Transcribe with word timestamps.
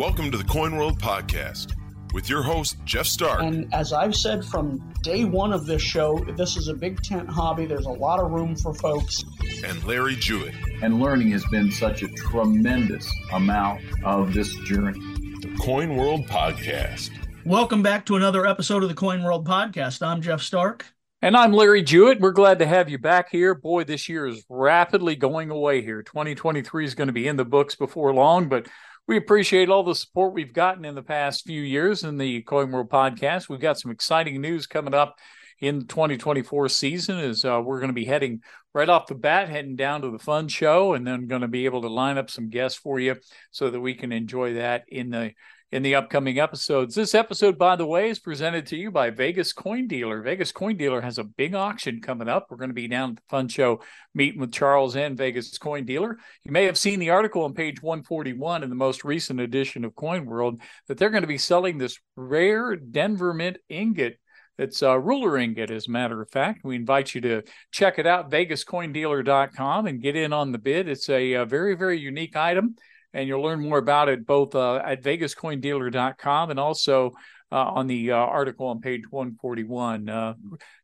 Welcome 0.00 0.30
to 0.30 0.38
the 0.38 0.44
Coin 0.44 0.76
World 0.76 0.98
Podcast 0.98 1.74
with 2.14 2.30
your 2.30 2.42
host, 2.42 2.78
Jeff 2.86 3.04
Stark. 3.04 3.42
And 3.42 3.68
as 3.74 3.92
I've 3.92 4.16
said 4.16 4.42
from 4.42 4.78
day 5.02 5.26
one 5.26 5.52
of 5.52 5.66
this 5.66 5.82
show, 5.82 6.18
this 6.38 6.56
is 6.56 6.68
a 6.68 6.74
big 6.74 7.02
tent 7.02 7.28
hobby. 7.28 7.66
There's 7.66 7.84
a 7.84 7.90
lot 7.90 8.18
of 8.18 8.30
room 8.30 8.56
for 8.56 8.72
folks. 8.72 9.22
And 9.62 9.84
Larry 9.84 10.16
Jewett. 10.16 10.54
And 10.80 11.00
learning 11.00 11.32
has 11.32 11.44
been 11.48 11.70
such 11.70 12.02
a 12.02 12.08
tremendous 12.08 13.12
amount 13.34 13.82
of 14.02 14.32
this 14.32 14.54
journey. 14.60 15.00
The 15.42 15.54
Coin 15.60 15.94
World 15.94 16.26
Podcast. 16.26 17.10
Welcome 17.44 17.82
back 17.82 18.06
to 18.06 18.16
another 18.16 18.46
episode 18.46 18.82
of 18.82 18.88
the 18.88 18.94
Coin 18.94 19.22
World 19.22 19.46
Podcast. 19.46 20.00
I'm 20.00 20.22
Jeff 20.22 20.40
Stark. 20.40 20.86
And 21.20 21.36
I'm 21.36 21.52
Larry 21.52 21.82
Jewett. 21.82 22.20
We're 22.20 22.30
glad 22.30 22.60
to 22.60 22.66
have 22.66 22.88
you 22.88 22.96
back 22.96 23.30
here. 23.30 23.54
Boy, 23.54 23.84
this 23.84 24.08
year 24.08 24.26
is 24.26 24.46
rapidly 24.48 25.14
going 25.14 25.50
away 25.50 25.82
here. 25.82 26.02
2023 26.02 26.86
is 26.86 26.94
going 26.94 27.08
to 27.08 27.12
be 27.12 27.28
in 27.28 27.36
the 27.36 27.44
books 27.44 27.74
before 27.74 28.14
long, 28.14 28.48
but 28.48 28.66
we 29.10 29.16
appreciate 29.16 29.68
all 29.68 29.82
the 29.82 29.92
support 29.92 30.32
we've 30.32 30.52
gotten 30.52 30.84
in 30.84 30.94
the 30.94 31.02
past 31.02 31.44
few 31.44 31.62
years 31.62 32.04
in 32.04 32.16
the 32.16 32.42
Coin 32.42 32.70
World 32.70 32.90
podcast. 32.90 33.48
We've 33.48 33.58
got 33.58 33.76
some 33.76 33.90
exciting 33.90 34.40
news 34.40 34.68
coming 34.68 34.94
up 34.94 35.18
in 35.60 35.80
the 35.80 35.84
2024 35.84 36.68
season 36.68 37.18
is 37.18 37.44
uh, 37.44 37.60
we're 37.64 37.80
going 37.80 37.88
to 37.88 37.94
be 37.94 38.04
heading 38.04 38.40
right 38.72 38.88
off 38.88 39.06
the 39.06 39.14
bat, 39.14 39.48
heading 39.48 39.76
down 39.76 40.02
to 40.02 40.10
the 40.10 40.18
fun 40.18 40.48
show, 40.48 40.94
and 40.94 41.06
then 41.06 41.26
going 41.26 41.42
to 41.42 41.48
be 41.48 41.64
able 41.64 41.82
to 41.82 41.88
line 41.88 42.18
up 42.18 42.30
some 42.30 42.48
guests 42.48 42.78
for 42.78 42.98
you 42.98 43.16
so 43.50 43.70
that 43.70 43.80
we 43.80 43.94
can 43.94 44.12
enjoy 44.12 44.54
that 44.54 44.84
in 44.88 45.10
the 45.10 45.32
in 45.72 45.82
the 45.82 45.94
upcoming 45.94 46.38
episodes. 46.40 46.94
This 46.94 47.14
episode, 47.14 47.56
by 47.56 47.76
the 47.76 47.86
way, 47.86 48.10
is 48.10 48.18
presented 48.18 48.66
to 48.66 48.76
you 48.76 48.90
by 48.90 49.10
Vegas 49.10 49.52
Coin 49.52 49.86
Dealer. 49.86 50.20
Vegas 50.20 50.50
Coin 50.50 50.76
Dealer 50.76 51.00
has 51.00 51.18
a 51.18 51.24
big 51.24 51.54
auction 51.54 52.00
coming 52.00 52.28
up. 52.28 52.46
We're 52.50 52.56
going 52.56 52.70
to 52.70 52.74
be 52.74 52.88
down 52.88 53.10
at 53.10 53.16
the 53.16 53.22
Fun 53.28 53.46
Show 53.46 53.80
meeting 54.12 54.40
with 54.40 54.52
Charles 54.52 54.96
and 54.96 55.16
Vegas 55.16 55.56
Coin 55.58 55.84
Dealer. 55.84 56.18
You 56.42 56.50
may 56.50 56.64
have 56.64 56.76
seen 56.76 56.98
the 56.98 57.10
article 57.10 57.44
on 57.44 57.54
page 57.54 57.80
141 57.82 58.64
in 58.64 58.68
the 58.68 58.74
most 58.74 59.04
recent 59.04 59.38
edition 59.38 59.84
of 59.84 59.94
Coin 59.94 60.26
World 60.26 60.60
that 60.88 60.98
they're 60.98 61.10
going 61.10 61.22
to 61.22 61.28
be 61.28 61.38
selling 61.38 61.78
this 61.78 61.98
rare 62.16 62.74
Denver 62.74 63.32
Mint 63.32 63.58
ingot. 63.68 64.18
It's 64.60 64.82
a 64.82 64.98
ruler 64.98 65.38
ingot, 65.38 65.70
as 65.70 65.88
a 65.88 65.90
matter 65.90 66.20
of 66.20 66.30
fact. 66.30 66.64
We 66.64 66.76
invite 66.76 67.14
you 67.14 67.20
to 67.22 67.42
check 67.72 67.98
it 67.98 68.06
out, 68.06 68.30
vegascoindealer.com, 68.30 69.86
and 69.86 70.02
get 70.02 70.16
in 70.16 70.32
on 70.32 70.52
the 70.52 70.58
bid. 70.58 70.88
It's 70.88 71.08
a, 71.08 71.32
a 71.32 71.44
very, 71.44 71.74
very 71.74 71.98
unique 71.98 72.36
item 72.36 72.76
and 73.12 73.26
you'll 73.26 73.42
learn 73.42 73.60
more 73.60 73.78
about 73.78 74.08
it 74.08 74.26
both 74.26 74.54
uh, 74.54 74.76
at 74.76 75.02
vegascoindealer.com 75.02 76.50
and 76.50 76.60
also 76.60 77.14
uh, 77.52 77.56
on 77.56 77.86
the 77.86 78.12
uh, 78.12 78.16
article 78.16 78.66
on 78.66 78.80
page 78.80 79.02
141. 79.10 80.08
Uh, 80.08 80.34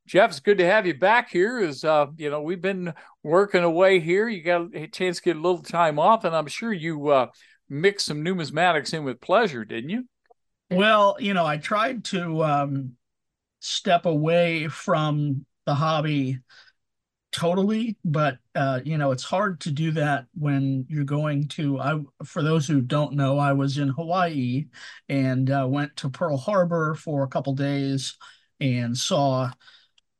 Jeff, 0.06 0.30
it's 0.30 0.40
good 0.40 0.58
to 0.58 0.66
have 0.66 0.86
you 0.86 0.94
back 0.94 1.30
here. 1.30 1.58
As 1.58 1.84
uh, 1.84 2.06
you 2.16 2.30
know, 2.30 2.42
we've 2.42 2.60
been 2.60 2.92
working 3.22 3.62
away 3.62 4.00
here. 4.00 4.28
You 4.28 4.42
got 4.42 4.74
a 4.74 4.86
chance 4.88 5.18
to 5.18 5.22
get 5.22 5.36
a 5.36 5.40
little 5.40 5.62
time 5.62 5.98
off, 5.98 6.24
and 6.24 6.34
I'm 6.34 6.46
sure 6.46 6.72
you 6.72 7.08
uh, 7.08 7.26
mixed 7.68 8.06
some 8.06 8.24
numismatics 8.24 8.94
in 8.94 9.04
with 9.04 9.20
pleasure, 9.20 9.64
didn't 9.64 9.90
you? 9.90 10.04
Well, 10.70 11.16
you 11.20 11.34
know, 11.34 11.46
I 11.46 11.58
tried 11.58 12.04
to 12.06 12.42
um, 12.42 12.92
step 13.66 14.06
away 14.06 14.68
from 14.68 15.44
the 15.66 15.74
hobby 15.74 16.38
totally 17.32 17.96
but 18.04 18.38
uh, 18.54 18.80
you 18.84 18.96
know 18.96 19.10
it's 19.10 19.24
hard 19.24 19.60
to 19.60 19.70
do 19.70 19.90
that 19.90 20.26
when 20.34 20.86
you're 20.88 21.04
going 21.04 21.46
to 21.48 21.78
i 21.78 21.98
for 22.24 22.42
those 22.42 22.66
who 22.66 22.80
don't 22.80 23.12
know 23.12 23.38
i 23.38 23.52
was 23.52 23.76
in 23.76 23.88
hawaii 23.88 24.64
and 25.08 25.50
uh, 25.50 25.66
went 25.68 25.94
to 25.96 26.08
pearl 26.08 26.36
harbor 26.36 26.94
for 26.94 27.24
a 27.24 27.28
couple 27.28 27.52
days 27.52 28.16
and 28.60 28.96
saw 28.96 29.50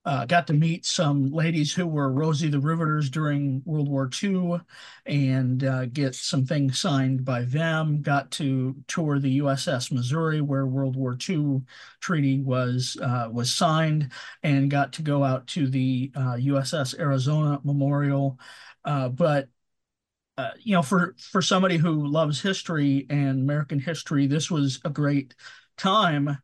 uh, 0.07 0.25
got 0.25 0.47
to 0.47 0.53
meet 0.53 0.87
some 0.87 1.33
ladies 1.33 1.75
who 1.75 1.87
were 1.87 2.13
Rosie 2.13 2.49
the 2.49 2.61
Riveters 2.61 3.11
during 3.11 3.61
World 3.65 3.89
War 3.89 4.09
II 4.09 4.61
and 5.05 5.65
uh, 5.65 5.87
get 5.87 6.15
some 6.15 6.47
things 6.47 6.79
signed 6.79 7.25
by 7.25 7.43
them. 7.43 8.03
Got 8.03 8.31
to 8.33 8.77
tour 8.87 9.19
the 9.19 9.41
USS 9.41 9.91
Missouri, 9.91 10.41
where 10.41 10.67
World 10.67 10.95
War 10.97 11.17
II 11.17 11.63
treaty 12.01 12.41
was 12.41 12.97
uh, 13.03 13.29
was 13.33 13.53
signed, 13.53 14.13
and 14.45 14.71
got 14.71 14.93
to 14.95 15.03
go 15.03 15.25
out 15.25 15.49
to 15.49 15.67
the 15.67 16.13
USS 16.15 16.95
uh, 16.95 17.03
Arizona 17.03 17.61
Memorial. 17.65 18.39
Uh, 18.85 19.09
but 19.09 19.49
uh, 20.39 20.51
you 20.61 20.75
know, 20.75 20.83
for 20.83 21.15
for 21.19 21.41
somebody 21.41 21.77
who 21.79 22.07
loves 22.07 22.41
history 22.41 23.07
and 23.11 23.41
American 23.41 23.79
history, 23.81 24.27
this 24.27 24.51
was 24.51 24.81
a 24.85 24.91
great 24.91 25.35
time 25.77 26.39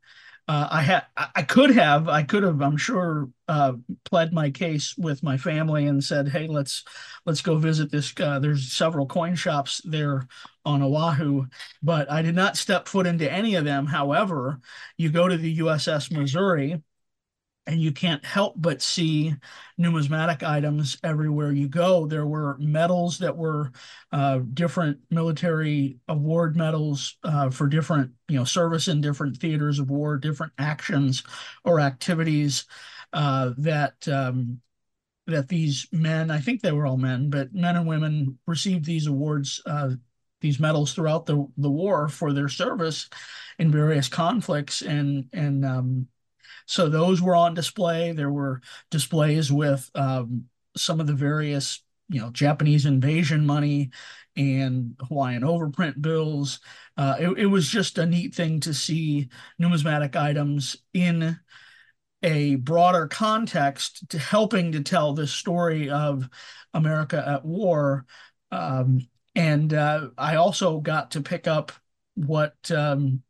uh, 0.52 0.68
I 0.70 0.82
had 0.82 1.04
I 1.16 1.44
could 1.44 1.70
have 1.70 2.10
I 2.10 2.24
could 2.24 2.42
have 2.42 2.60
I'm 2.60 2.76
sure 2.76 3.30
uh, 3.48 3.72
pled 4.04 4.34
my 4.34 4.50
case 4.50 4.94
with 4.98 5.22
my 5.22 5.38
family 5.38 5.86
and 5.86 6.04
said 6.04 6.28
hey 6.28 6.46
let's 6.46 6.84
let's 7.24 7.40
go 7.40 7.56
visit 7.56 7.90
this 7.90 8.12
uh, 8.20 8.38
there's 8.38 8.70
several 8.70 9.06
coin 9.06 9.34
shops 9.34 9.80
there 9.82 10.28
on 10.66 10.82
Oahu 10.82 11.46
but 11.82 12.10
I 12.10 12.20
did 12.20 12.34
not 12.34 12.58
step 12.58 12.86
foot 12.86 13.06
into 13.06 13.32
any 13.32 13.54
of 13.54 13.64
them. 13.64 13.86
However 13.86 14.60
you 14.98 15.08
go 15.08 15.26
to 15.26 15.38
the 15.38 15.58
USS 15.60 16.12
Missouri 16.12 16.82
and 17.66 17.80
you 17.80 17.92
can't 17.92 18.24
help 18.24 18.54
but 18.56 18.82
see 18.82 19.34
numismatic 19.78 20.42
items 20.42 20.98
everywhere 21.04 21.52
you 21.52 21.68
go. 21.68 22.06
There 22.06 22.26
were 22.26 22.56
medals 22.58 23.18
that 23.18 23.36
were 23.36 23.70
uh, 24.10 24.40
different 24.52 24.98
military 25.10 25.98
award 26.08 26.56
medals 26.56 27.16
uh, 27.22 27.50
for 27.50 27.68
different, 27.68 28.10
you 28.28 28.38
know, 28.38 28.44
service 28.44 28.88
in 28.88 29.00
different 29.00 29.36
theaters 29.36 29.78
of 29.78 29.90
war, 29.90 30.16
different 30.16 30.52
actions 30.58 31.22
or 31.64 31.78
activities 31.78 32.64
uh, 33.12 33.52
that 33.58 34.08
um, 34.08 34.60
that 35.28 35.48
these 35.48 35.86
men, 35.92 36.32
I 36.32 36.40
think 36.40 36.60
they 36.60 36.72
were 36.72 36.86
all 36.86 36.96
men, 36.96 37.30
but 37.30 37.54
men 37.54 37.76
and 37.76 37.86
women 37.86 38.38
received 38.46 38.84
these 38.84 39.06
awards. 39.06 39.62
Uh, 39.64 39.90
these 40.40 40.58
medals 40.58 40.92
throughout 40.92 41.24
the, 41.24 41.46
the 41.56 41.70
war 41.70 42.08
for 42.08 42.32
their 42.32 42.48
service 42.48 43.08
in 43.60 43.70
various 43.70 44.08
conflicts 44.08 44.82
and 44.82 45.26
and 45.32 45.64
um, 45.64 46.08
so 46.66 46.88
those 46.88 47.20
were 47.20 47.36
on 47.36 47.54
display. 47.54 48.12
There 48.12 48.30
were 48.30 48.60
displays 48.90 49.52
with 49.52 49.90
um, 49.94 50.44
some 50.76 51.00
of 51.00 51.06
the 51.06 51.14
various, 51.14 51.82
you 52.08 52.20
know, 52.20 52.30
Japanese 52.30 52.86
invasion 52.86 53.46
money 53.46 53.90
and 54.36 54.96
Hawaiian 55.08 55.42
overprint 55.42 56.00
bills. 56.00 56.60
Uh, 56.96 57.16
it, 57.18 57.38
it 57.38 57.46
was 57.46 57.68
just 57.68 57.98
a 57.98 58.06
neat 58.06 58.34
thing 58.34 58.60
to 58.60 58.74
see 58.74 59.28
numismatic 59.58 60.16
items 60.16 60.76
in 60.94 61.38
a 62.22 62.54
broader 62.56 63.08
context 63.08 64.08
to 64.10 64.18
helping 64.18 64.72
to 64.72 64.82
tell 64.82 65.12
this 65.12 65.32
story 65.32 65.90
of 65.90 66.28
America 66.72 67.22
at 67.26 67.44
war. 67.44 68.06
Um, 68.50 69.08
and 69.34 69.72
uh, 69.74 70.08
I 70.16 70.36
also 70.36 70.80
got 70.80 71.12
to 71.12 71.20
pick 71.20 71.46
up 71.46 71.72
what 72.14 72.54
um, 72.70 73.22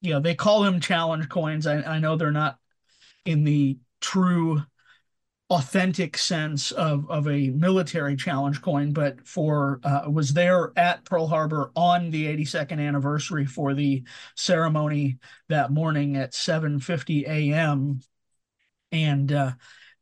you 0.00 0.12
know 0.12 0.20
they 0.20 0.34
call 0.34 0.62
them 0.62 0.80
challenge 0.80 1.28
coins. 1.28 1.66
I, 1.66 1.82
I 1.82 1.98
know 1.98 2.16
they're 2.16 2.30
not 2.30 2.58
in 3.24 3.44
the 3.44 3.78
true 4.00 4.62
authentic 5.52 6.16
sense 6.16 6.70
of, 6.72 7.08
of 7.10 7.28
a 7.28 7.50
military 7.50 8.16
challenge 8.16 8.62
coin, 8.62 8.92
but 8.92 9.26
for 9.26 9.80
uh, 9.84 10.04
was 10.10 10.32
there 10.32 10.72
at 10.76 11.04
Pearl 11.04 11.26
Harbor 11.26 11.70
on 11.76 12.10
the 12.10 12.26
82nd 12.26 12.80
anniversary 12.80 13.44
for 13.44 13.74
the 13.74 14.02
ceremony 14.34 15.18
that 15.50 15.70
morning 15.70 16.16
at 16.16 16.32
7:50 16.32 17.26
a.m. 17.26 18.00
And 18.92 19.30
uh, 19.30 19.52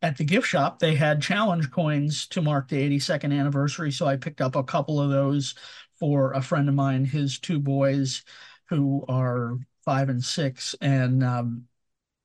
at 0.02 0.16
the 0.16 0.24
gift 0.24 0.46
shop, 0.46 0.78
they 0.78 0.94
had 0.94 1.20
challenge 1.20 1.70
coins 1.70 2.26
to 2.28 2.42
mark 2.42 2.68
the 2.68 2.76
82nd 2.76 3.36
anniversary. 3.36 3.90
So 3.90 4.06
I 4.06 4.16
picked 4.16 4.40
up 4.40 4.54
a 4.54 4.64
couple 4.64 5.00
of 5.00 5.10
those 5.10 5.54
for 5.98 6.32
a 6.32 6.42
friend 6.42 6.68
of 6.68 6.74
mine, 6.74 7.04
his 7.04 7.38
two 7.38 7.58
boys, 7.58 8.24
who 8.68 9.04
are 9.08 9.58
five 9.84 10.08
and 10.08 10.22
six, 10.22 10.74
and 10.80 11.24
um, 11.24 11.64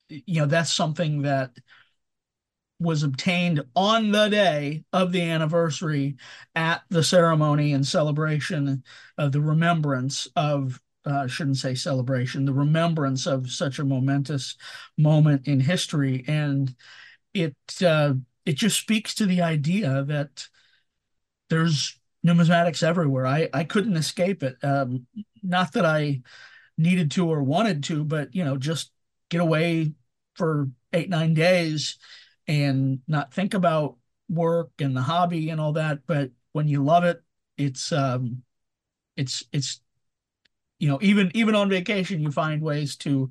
you 0.10 0.42
know 0.42 0.46
that's 0.46 0.74
something 0.74 1.24
that 1.24 1.52
was 2.80 3.04
obtained 3.04 3.64
on 3.76 4.12
the 4.12 4.28
day 4.28 4.84
of 4.92 5.12
the 5.12 5.22
anniversary 5.22 6.18
at 6.56 6.84
the 6.90 7.04
ceremony 7.04 7.74
and 7.74 7.88
celebration 7.88 8.84
of 9.18 9.32
the 9.32 9.42
remembrance 9.42 10.28
of 10.36 10.80
uh, 11.06 11.28
shouldn't 11.28 11.58
say 11.58 11.76
celebration 11.76 12.46
the 12.46 12.54
remembrance 12.54 13.28
of 13.28 13.50
such 13.50 13.80
a 13.80 13.86
momentous 13.86 14.56
moment 14.98 15.48
in 15.48 15.60
history. 15.60 16.26
And 16.28 16.76
it 17.34 17.56
uh, 17.86 18.14
it 18.46 18.54
just 18.56 18.80
speaks 18.80 19.14
to 19.16 19.26
the 19.26 19.42
idea 19.42 20.04
that 20.04 20.48
there's 21.50 22.00
numismatics 22.26 22.82
everywhere. 22.84 23.28
I 23.28 23.50
i 23.54 23.64
couldn't 23.64 23.98
escape 23.98 24.44
it. 24.44 24.58
Um, 24.64 25.06
not 25.44 25.74
that 25.74 25.86
i 25.86 26.22
needed 26.78 27.12
to 27.12 27.30
or 27.30 27.42
wanted 27.44 27.84
to 27.84 28.04
but 28.04 28.34
you 28.36 28.44
know 28.44 28.58
just 28.58 28.92
get 29.30 29.42
away 29.42 29.94
for 30.36 30.70
eight 30.94 31.10
nine 31.10 31.34
days 31.34 31.98
and 32.48 33.00
not 33.08 33.34
think 33.34 33.54
about 33.54 33.98
work 34.30 34.72
and 34.80 34.96
the 34.96 35.02
hobby 35.02 35.50
and 35.50 35.62
all 35.62 35.74
that 35.74 36.00
but 36.08 36.32
when 36.52 36.68
you 36.68 36.84
love 36.84 37.04
it 37.04 37.22
it's 37.58 37.92
um 37.92 38.42
it's 39.16 39.44
it's 39.52 39.82
you 40.80 40.88
know 40.88 41.00
even 41.02 41.32
even 41.34 41.56
on 41.56 41.70
vacation 41.70 42.22
you 42.22 42.32
find 42.32 42.62
ways 42.62 42.96
to 42.96 43.30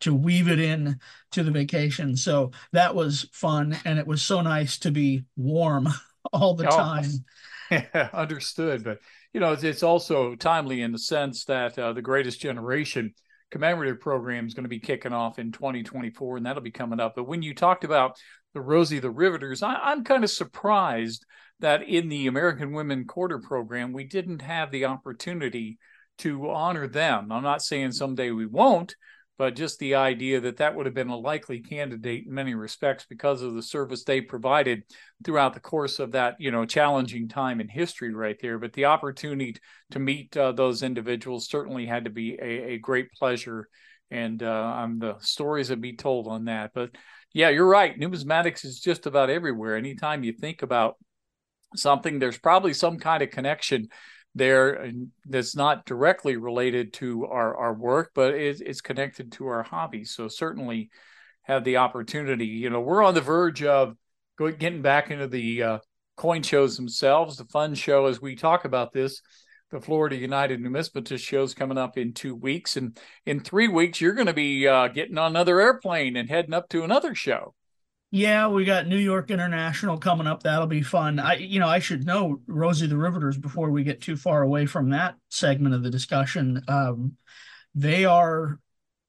to 0.00 0.14
weave 0.14 0.48
it 0.48 0.60
in 0.60 0.98
to 1.32 1.42
the 1.42 1.50
vacation 1.50 2.16
so 2.16 2.50
that 2.72 2.94
was 2.94 3.28
fun 3.32 3.76
and 3.84 3.98
it 3.98 4.06
was 4.06 4.22
so 4.22 4.40
nice 4.40 4.78
to 4.78 4.90
be 4.90 5.24
warm 5.36 5.88
all 6.32 6.54
the 6.54 6.68
oh. 6.68 6.76
time 6.76 7.24
Yeah, 7.70 8.08
understood. 8.12 8.84
But 8.84 9.00
you 9.32 9.40
know, 9.40 9.52
it's, 9.52 9.64
it's, 9.64 9.82
also 9.82 10.34
timely 10.34 10.82
in 10.82 10.92
the 10.92 10.98
sense 10.98 11.44
that 11.44 11.78
uh, 11.78 11.92
the 11.92 12.02
Greatest 12.02 12.40
Generation 12.40 13.14
commemorative 13.50 14.00
program 14.00 14.46
is 14.46 14.54
going 14.54 14.64
to 14.64 14.68
be 14.68 14.80
kicking 14.80 15.12
off 15.12 15.38
in 15.38 15.52
2024, 15.52 16.36
and 16.36 16.46
that'll 16.46 16.62
be 16.62 16.70
coming 16.70 17.00
up. 17.00 17.14
But 17.14 17.28
when 17.28 17.42
you 17.42 17.54
talked 17.54 17.84
about 17.84 18.16
the 18.54 18.60
Rosie 18.60 18.98
the 18.98 19.10
Riveters, 19.10 19.62
I, 19.62 19.74
I'm 19.74 20.04
kind 20.04 20.24
of 20.24 20.30
surprised 20.30 21.24
that 21.60 21.82
in 21.82 22.08
the 22.08 22.26
American 22.26 22.72
Women 22.72 23.04
Quarter 23.06 23.38
program 23.38 23.92
we 23.92 24.04
didn't 24.04 24.42
have 24.42 24.70
the 24.70 24.86
opportunity 24.86 25.78
to 26.18 26.50
honor 26.50 26.86
them. 26.86 27.30
I'm 27.30 27.42
not 27.42 27.62
saying 27.62 27.92
someday 27.92 28.30
we 28.30 28.46
won't, 28.46 28.94
but 29.38 29.54
just 29.54 29.78
the 29.78 29.94
idea 29.94 30.40
that 30.40 30.56
that 30.58 30.74
would 30.74 30.86
have 30.86 30.94
been 30.94 31.08
a 31.08 31.16
likely 31.16 31.60
candidate 31.60 32.24
in 32.26 32.32
many 32.32 32.54
respects 32.54 33.04
because 33.08 33.42
of 33.42 33.54
the 33.54 33.62
service 33.62 34.04
they 34.04 34.20
provided 34.20 34.82
throughout 35.24 35.54
the 35.54 35.60
course 35.60 35.98
of 35.98 36.12
that 36.12 36.36
you 36.38 36.50
know 36.50 36.64
challenging 36.64 37.28
time 37.28 37.60
in 37.60 37.68
history 37.68 38.14
right 38.14 38.36
there. 38.40 38.58
But 38.58 38.72
the 38.72 38.86
opportunity 38.86 39.56
to 39.90 39.98
meet 39.98 40.36
uh, 40.36 40.52
those 40.52 40.82
individuals 40.82 41.48
certainly 41.48 41.86
had 41.86 42.04
to 42.04 42.10
be 42.10 42.38
a, 42.40 42.72
a 42.74 42.78
great 42.78 43.12
pleasure. 43.12 43.68
And 44.10 44.40
uh, 44.42 44.72
i'm 44.76 45.00
the 45.00 45.16
stories 45.18 45.68
that 45.68 45.80
be 45.80 45.96
told 45.96 46.28
on 46.28 46.44
that. 46.44 46.70
But 46.74 46.90
yeah 47.32 47.50
you're 47.50 47.68
right. 47.68 47.98
Numismatics 47.98 48.64
is 48.64 48.80
just 48.80 49.06
about 49.06 49.30
everywhere. 49.30 49.76
Anytime 49.76 50.24
you 50.24 50.32
think 50.32 50.62
about 50.62 50.96
something 51.74 52.18
there's 52.18 52.38
probably 52.38 52.72
some 52.72 52.98
kind 52.98 53.22
of 53.22 53.30
connection 53.30 53.88
there 54.36 54.90
that's 55.24 55.56
not 55.56 55.86
directly 55.86 56.36
related 56.36 56.92
to 56.94 57.26
our, 57.26 57.56
our 57.56 57.74
work, 57.74 58.12
but 58.14 58.34
it, 58.34 58.60
it's 58.60 58.80
connected 58.80 59.32
to 59.32 59.46
our 59.46 59.62
hobbies. 59.62 60.12
So 60.12 60.28
certainly 60.28 60.90
have 61.42 61.64
the 61.64 61.78
opportunity. 61.78 62.46
You 62.46 62.70
know, 62.70 62.80
we're 62.80 63.02
on 63.02 63.14
the 63.14 63.20
verge 63.20 63.62
of 63.62 63.96
getting 64.38 64.82
back 64.82 65.10
into 65.10 65.26
the 65.26 65.62
uh, 65.62 65.78
coin 66.16 66.42
shows 66.42 66.76
themselves, 66.76 67.36
the 67.36 67.44
fun 67.46 67.74
show 67.74 68.06
as 68.06 68.20
we 68.20 68.36
talk 68.36 68.64
about 68.64 68.92
this. 68.92 69.22
The 69.70 69.80
Florida 69.80 70.16
United 70.16 70.60
Numismatist 70.60 71.26
show's 71.26 71.52
coming 71.52 71.78
up 71.78 71.98
in 71.98 72.12
two 72.12 72.36
weeks, 72.36 72.76
and 72.76 72.96
in 73.24 73.40
three 73.40 73.66
weeks 73.66 74.00
you're 74.00 74.14
going 74.14 74.28
to 74.28 74.32
be 74.32 74.68
uh, 74.68 74.88
getting 74.88 75.18
on 75.18 75.32
another 75.32 75.60
airplane 75.60 76.14
and 76.14 76.28
heading 76.28 76.54
up 76.54 76.68
to 76.68 76.84
another 76.84 77.16
show. 77.16 77.52
Yeah, 78.12 78.48
we 78.48 78.64
got 78.64 78.86
New 78.86 78.96
York 78.98 79.30
International 79.30 79.98
coming 79.98 80.26
up. 80.26 80.42
That'll 80.42 80.66
be 80.68 80.82
fun. 80.82 81.18
I, 81.18 81.34
you 81.34 81.58
know, 81.58 81.68
I 81.68 81.80
should 81.80 82.06
know 82.06 82.40
Rosie 82.46 82.86
the 82.86 82.96
Riveters 82.96 83.36
before 83.36 83.70
we 83.70 83.82
get 83.82 84.00
too 84.00 84.16
far 84.16 84.42
away 84.42 84.66
from 84.66 84.90
that 84.90 85.16
segment 85.28 85.74
of 85.74 85.82
the 85.82 85.90
discussion. 85.90 86.62
Um, 86.68 87.16
they 87.74 88.04
are 88.04 88.60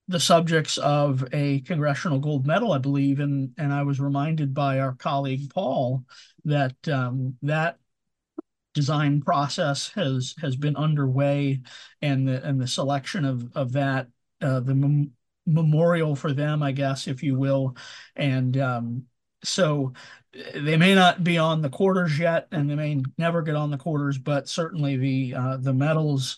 the 0.08 0.20
subjects 0.20 0.78
of 0.78 1.26
a 1.32 1.62
congressional 1.62 2.20
gold 2.20 2.48
medal, 2.48 2.74
I 2.74 2.80
believe, 2.80 3.20
and 3.20 3.52
and 3.58 3.72
I 3.72 3.84
was 3.84 4.00
reminded 4.00 4.54
by 4.54 4.80
our 4.80 4.94
colleague 4.94 5.52
Paul 5.54 6.04
that 6.46 6.76
um, 6.88 7.38
that 7.44 7.78
design 8.74 9.22
process 9.22 9.90
has 9.90 10.36
has 10.42 10.56
been 10.56 10.76
underway, 10.76 11.62
and 12.02 12.28
the 12.28 12.44
and 12.44 12.60
the 12.60 12.68
selection 12.68 13.26
of 13.26 13.52
of 13.56 13.74
that 13.74 14.08
uh, 14.42 14.60
the 14.60 15.08
memorial 15.48 16.16
for 16.16 16.34
them, 16.34 16.62
I 16.62 16.74
guess, 16.74 17.08
if 17.08 17.24
you 17.24 17.38
will. 17.38 17.76
And 18.16 18.58
um, 18.58 19.04
so 19.44 19.94
they 20.54 20.78
may 20.78 20.94
not 20.94 21.24
be 21.24 21.38
on 21.38 21.62
the 21.62 21.70
quarters 21.70 22.20
yet, 22.20 22.48
and 22.52 22.70
they 22.70 22.76
may 22.76 23.02
never 23.18 23.42
get 23.42 23.56
on 23.56 23.72
the 23.72 23.78
quarters, 23.78 24.18
but 24.18 24.48
certainly 24.48 24.98
the 24.98 25.36
uh, 25.36 25.58
the 25.58 25.74
medals 25.74 26.38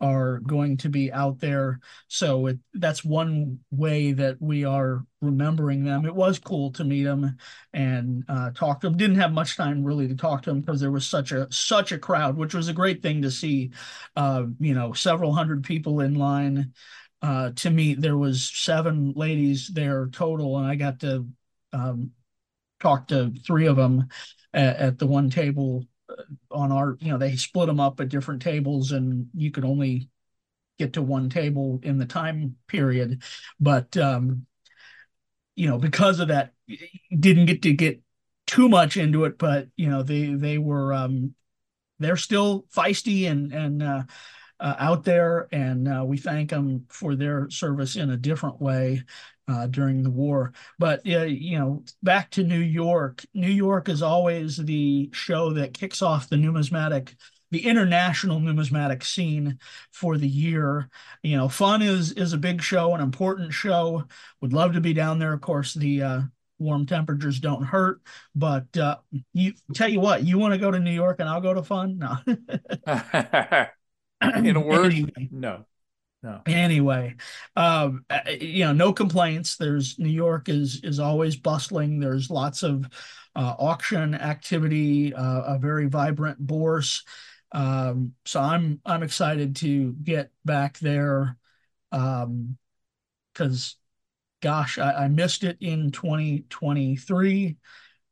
are 0.00 0.40
going 0.40 0.76
to 0.76 0.88
be 0.90 1.10
out 1.10 1.38
there. 1.38 1.80
So 2.08 2.48
it, 2.48 2.58
that's 2.74 3.04
one 3.04 3.60
way 3.70 4.12
that 4.12 4.36
we 4.40 4.64
are 4.64 5.04
remembering 5.22 5.84
them. 5.84 6.04
It 6.04 6.14
was 6.14 6.38
cool 6.38 6.70
to 6.72 6.84
meet 6.84 7.04
them 7.04 7.38
and 7.72 8.22
uh, 8.28 8.50
talk 8.50 8.80
to 8.80 8.88
them. 8.88 8.98
Didn't 8.98 9.16
have 9.16 9.32
much 9.32 9.56
time 9.56 9.82
really 9.82 10.06
to 10.08 10.14
talk 10.14 10.42
to 10.42 10.50
them 10.50 10.60
because 10.60 10.80
there 10.80 10.90
was 10.90 11.06
such 11.06 11.32
a 11.32 11.46
such 11.50 11.92
a 11.92 11.98
crowd, 11.98 12.36
which 12.36 12.54
was 12.54 12.68
a 12.68 12.74
great 12.74 13.02
thing 13.02 13.22
to 13.22 13.30
see. 13.30 13.70
Uh, 14.16 14.44
you 14.58 14.74
know, 14.74 14.92
several 14.92 15.32
hundred 15.32 15.64
people 15.64 16.00
in 16.00 16.14
line 16.14 16.72
uh, 17.22 17.50
to 17.56 17.70
meet. 17.70 18.00
There 18.00 18.16
was 18.16 18.50
seven 18.54 19.12
ladies 19.16 19.68
there 19.68 20.08
total, 20.08 20.58
and 20.58 20.66
I 20.66 20.74
got 20.74 21.00
to 21.00 21.26
um, 21.72 22.12
talk 22.80 23.08
to 23.08 23.32
three 23.46 23.66
of 23.66 23.76
them 23.76 24.08
at, 24.52 24.76
at, 24.76 24.98
the 24.98 25.06
one 25.06 25.30
table 25.30 25.84
uh, 26.08 26.22
on 26.50 26.72
our. 26.72 26.96
You 27.00 27.12
know, 27.12 27.18
they 27.18 27.36
split 27.36 27.66
them 27.66 27.80
up 27.80 28.00
at 28.00 28.08
different 28.08 28.42
tables, 28.42 28.92
and 28.92 29.28
you 29.34 29.50
could 29.50 29.64
only 29.64 30.08
get 30.78 30.92
to 30.94 31.02
one 31.02 31.30
table 31.30 31.80
in 31.82 31.98
the 31.98 32.06
time 32.06 32.56
period. 32.68 33.22
But 33.58 33.96
um, 33.96 34.46
you 35.54 35.68
know, 35.68 35.78
because 35.78 36.20
of 36.20 36.28
that, 36.28 36.52
didn't 37.18 37.46
get 37.46 37.62
to 37.62 37.72
get 37.72 38.00
too 38.46 38.68
much 38.68 38.96
into 38.96 39.24
it. 39.24 39.38
But 39.38 39.68
you 39.76 39.88
know, 39.88 40.02
they 40.02 40.26
they 40.26 40.58
were 40.58 40.92
um, 40.92 41.34
they're 41.98 42.16
still 42.16 42.66
feisty 42.74 43.28
and 43.30 43.52
and 43.52 43.82
uh, 43.82 44.02
uh, 44.60 44.74
out 44.78 45.04
there, 45.04 45.48
and 45.52 45.88
uh, 45.88 46.04
we 46.04 46.16
thank 46.16 46.50
them 46.50 46.86
for 46.88 47.14
their 47.14 47.48
service 47.50 47.96
in 47.96 48.10
a 48.10 48.16
different 48.16 48.60
way 48.60 49.02
uh, 49.48 49.66
during 49.66 50.02
the 50.02 50.10
war. 50.10 50.52
But 50.78 51.04
you 51.06 51.58
know, 51.58 51.84
back 52.02 52.30
to 52.32 52.42
New 52.42 52.60
York. 52.60 53.24
New 53.34 53.50
York 53.50 53.88
is 53.88 54.02
always 54.02 54.56
the 54.56 55.10
show 55.12 55.52
that 55.52 55.74
kicks 55.74 56.02
off 56.02 56.28
the 56.28 56.36
numismatic 56.36 57.14
the 57.52 57.64
international 57.64 58.40
numismatic 58.40 59.04
scene 59.04 59.58
for 59.92 60.18
the 60.18 60.28
year. 60.28 60.88
You 61.22 61.36
know, 61.36 61.48
fun 61.48 61.80
is 61.82 62.12
is 62.12 62.32
a 62.32 62.38
big 62.38 62.60
show, 62.62 62.94
an 62.94 63.00
important 63.00 63.52
show. 63.52 64.04
Would 64.40 64.52
love 64.52 64.72
to 64.72 64.80
be 64.80 64.92
down 64.92 65.18
there. 65.18 65.32
Of 65.32 65.42
course, 65.42 65.74
the 65.74 66.02
uh, 66.02 66.20
warm 66.58 66.86
temperatures 66.86 67.38
don't 67.40 67.62
hurt. 67.62 68.00
But 68.34 68.76
uh, 68.76 68.96
you 69.32 69.54
tell 69.74 69.88
you 69.88 70.00
what, 70.00 70.24
you 70.24 70.38
want 70.38 70.54
to 70.54 70.58
go 70.58 70.70
to 70.70 70.78
New 70.78 70.90
York 70.92 71.20
and 71.20 71.28
I'll 71.28 71.40
go 71.40 71.54
to 71.54 71.62
fun. 71.62 71.98
No. 71.98 72.16
in 74.36 74.56
a 74.56 74.60
word 74.60 74.92
anyway. 74.92 75.28
no 75.30 75.64
no. 76.22 76.40
Anyway 76.46 77.16
um 77.54 78.04
uh, 78.10 78.20
you 78.40 78.64
know 78.64 78.72
no 78.72 78.92
complaints. 78.92 79.56
There's 79.56 79.98
new 79.98 80.08
york 80.08 80.48
is 80.48 80.80
is 80.82 80.98
always 80.98 81.36
bustling. 81.36 82.00
There's 82.00 82.30
lots 82.30 82.62
of 82.62 82.86
uh, 83.34 83.54
auction 83.58 84.14
activity 84.14 85.14
uh, 85.14 85.42
a 85.42 85.58
very 85.58 85.86
vibrant 85.86 86.38
bourse. 86.38 87.04
Um 87.52 88.14
so 88.24 88.40
i'm 88.40 88.80
i'm 88.84 89.02
excited 89.02 89.56
to 89.56 89.92
get 90.02 90.30
back 90.44 90.78
there 90.78 91.36
um 91.92 92.56
because 93.32 93.76
gosh 94.42 94.78
I, 94.78 95.04
I 95.04 95.08
missed 95.08 95.44
it 95.44 95.58
in 95.60 95.90
2023 95.92 97.56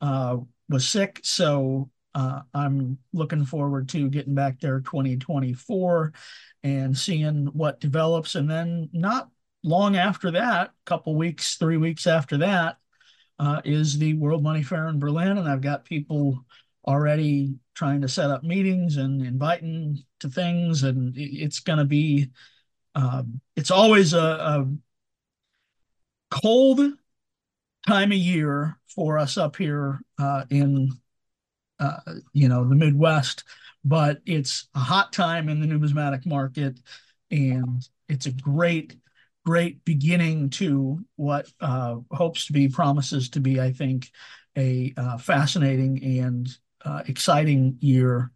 uh 0.01 0.37
was 0.69 0.89
sick. 0.89 1.21
So 1.23 1.91
uh, 2.15 2.41
I'm 2.53 2.99
looking 3.13 3.45
forward 3.45 3.89
to 3.91 4.09
getting 4.09 4.35
back 4.35 4.61
there 4.61 4.81
2024 4.81 6.13
and 6.63 6.97
seeing 6.97 7.47
what 7.47 7.81
develops. 7.81 8.37
And 8.37 8.49
then 8.49 8.89
not 8.93 9.29
long 9.63 9.97
after 9.97 10.31
that, 10.33 10.69
a 10.69 10.73
couple 10.85 11.17
weeks, 11.17 11.57
three 11.57 11.77
weeks 11.77 12.07
after 12.07 12.39
that, 12.39 12.77
uh, 13.39 13.61
is 13.65 13.99
the 13.99 14.15
World 14.15 14.43
Money 14.43 14.63
Fair 14.63 14.89
in 14.89 15.01
Berlin. 15.01 15.39
And 15.39 15.49
I've 15.49 15.61
got 15.61 15.85
people 15.85 16.45
already 16.87 17.57
trying 17.75 18.03
to 18.03 18.09
set 18.09 18.31
up 18.31 18.45
meetings 18.45 18.97
and 18.97 19.21
inviting 19.23 19.99
to 20.21 20.29
things. 20.29 20.85
And 20.85 21.15
it's 21.17 21.61
going 21.61 21.81
to 21.81 21.85
be, 21.85 22.31
uh, 22.95 23.25
it's 23.57 23.73
always 23.73 24.13
a, 24.13 24.19
a 24.19 24.67
cold 26.31 26.81
time 27.87 28.13
of 28.13 28.19
year 28.19 28.79
for 28.95 29.19
us 29.19 29.37
up 29.37 29.57
here 29.57 30.01
uh, 30.19 30.45
in 30.51 30.91
uh, 31.79 31.99
you 32.33 32.49
know, 32.49 32.69
the 32.69 32.75
Midwest, 32.75 33.45
but 33.85 34.21
it's 34.27 34.69
a 34.75 34.79
hot 34.79 35.13
time 35.13 35.49
in 35.49 35.61
the 35.61 35.67
numismatic 35.67 36.27
market, 36.27 36.79
and 37.31 37.87
it's 38.09 38.27
a 38.27 38.33
great, 38.33 38.97
great 39.45 39.85
beginning 39.85 40.51
to 40.51 41.05
what 41.17 41.49
uh, 41.61 41.97
hopes 42.11 42.47
to 42.47 42.53
be 42.53 42.69
promises 42.69 43.29
to 43.31 43.41
be, 43.41 43.61
I 43.61 43.73
think, 43.73 44.11
a 44.57 44.95
uh, 44.97 45.19
fascinating 45.19 46.03
and 46.21 46.49
uh, 46.85 47.03
exciting 47.07 47.79
year 47.81 48.31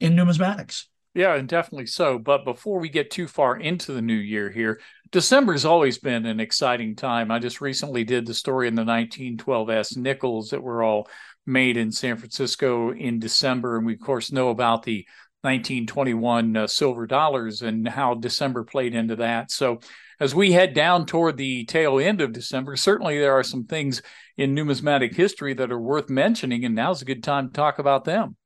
in 0.00 0.14
numismatics. 0.14 0.84
Yeah, 1.18 1.34
and 1.34 1.48
definitely 1.48 1.86
so. 1.86 2.16
But 2.16 2.44
before 2.44 2.78
we 2.78 2.88
get 2.88 3.10
too 3.10 3.26
far 3.26 3.56
into 3.56 3.90
the 3.90 4.00
new 4.00 4.14
year 4.14 4.50
here, 4.50 4.80
December 5.10 5.50
has 5.50 5.64
always 5.64 5.98
been 5.98 6.24
an 6.26 6.38
exciting 6.38 6.94
time. 6.94 7.32
I 7.32 7.40
just 7.40 7.60
recently 7.60 8.04
did 8.04 8.24
the 8.24 8.34
story 8.34 8.68
in 8.68 8.76
the 8.76 8.84
1912S 8.84 9.96
nickels 9.96 10.50
that 10.50 10.62
were 10.62 10.84
all 10.84 11.08
made 11.44 11.76
in 11.76 11.90
San 11.90 12.18
Francisco 12.18 12.92
in 12.92 13.18
December. 13.18 13.76
And 13.76 13.84
we, 13.84 13.94
of 13.94 14.00
course, 14.00 14.30
know 14.30 14.50
about 14.50 14.84
the 14.84 15.06
1921 15.40 16.56
uh, 16.56 16.66
silver 16.68 17.04
dollars 17.08 17.62
and 17.62 17.88
how 17.88 18.14
December 18.14 18.62
played 18.62 18.94
into 18.94 19.16
that. 19.16 19.50
So, 19.50 19.80
as 20.20 20.36
we 20.36 20.52
head 20.52 20.72
down 20.72 21.04
toward 21.04 21.36
the 21.36 21.64
tail 21.64 21.98
end 21.98 22.20
of 22.20 22.30
December, 22.30 22.76
certainly 22.76 23.18
there 23.18 23.36
are 23.36 23.42
some 23.42 23.64
things 23.64 24.02
in 24.36 24.54
numismatic 24.54 25.16
history 25.16 25.54
that 25.54 25.72
are 25.72 25.80
worth 25.80 26.10
mentioning, 26.10 26.64
and 26.64 26.76
now's 26.76 27.02
a 27.02 27.06
good 27.06 27.24
time 27.24 27.48
to 27.48 27.52
talk 27.52 27.80
about 27.80 28.04
them. 28.04 28.36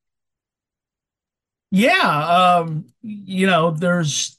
Yeah, 1.72 2.58
um, 2.60 2.86
you 3.02 3.46
know, 3.46 3.70
there's. 3.72 4.38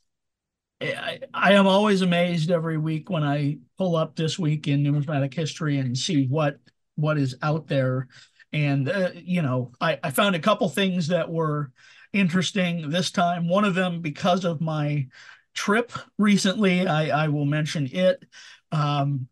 I, 0.81 1.21
I 1.33 1.53
am 1.53 1.67
always 1.67 2.01
amazed 2.03 2.51
every 2.51 2.77
week 2.77 3.09
when 3.09 3.23
I 3.23 3.59
pull 3.77 3.95
up 3.95 4.15
this 4.15 4.39
week 4.39 4.67
in 4.67 4.83
numismatic 4.83 5.33
history 5.33 5.77
and 5.79 5.97
see 5.97 6.27
what 6.27 6.59
what 6.95 7.17
is 7.19 7.35
out 7.43 7.67
there 7.67 8.09
And, 8.53 8.89
uh, 8.89 9.11
you 9.15 9.41
know, 9.43 9.71
I, 9.81 9.99
I 10.03 10.11
found 10.11 10.35
a 10.35 10.39
couple 10.39 10.69
things 10.69 11.07
that 11.09 11.31
were 11.31 11.71
interesting 12.13 12.89
this 12.91 13.11
time. 13.11 13.49
One 13.49 13.65
of 13.65 13.75
them, 13.75 14.01
because 14.01 14.45
of 14.45 14.61
my 14.61 15.07
trip 15.55 15.91
recently, 16.19 16.87
I, 16.87 17.25
I 17.25 17.29
will 17.29 17.45
mention 17.45 17.89
it. 17.93 18.23
Um, 18.71 19.29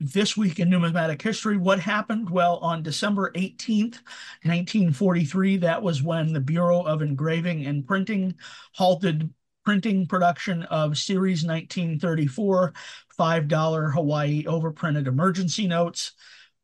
this 0.00 0.36
week 0.36 0.60
in 0.60 0.70
numismatic 0.70 1.20
history, 1.20 1.56
what 1.56 1.80
happened? 1.80 2.30
Well, 2.30 2.58
on 2.58 2.82
December 2.82 3.32
18th, 3.34 3.98
1943, 4.44 5.56
that 5.58 5.82
was 5.82 6.02
when 6.02 6.32
the 6.32 6.40
Bureau 6.40 6.82
of 6.82 7.02
Engraving 7.02 7.66
and 7.66 7.86
Printing 7.86 8.34
halted 8.74 9.28
printing 9.64 10.06
production 10.06 10.62
of 10.64 10.96
Series 10.96 11.44
1934 11.44 12.72
$5 13.18 13.92
Hawaii 13.92 14.44
overprinted 14.44 15.06
emergency 15.06 15.66
notes. 15.66 16.12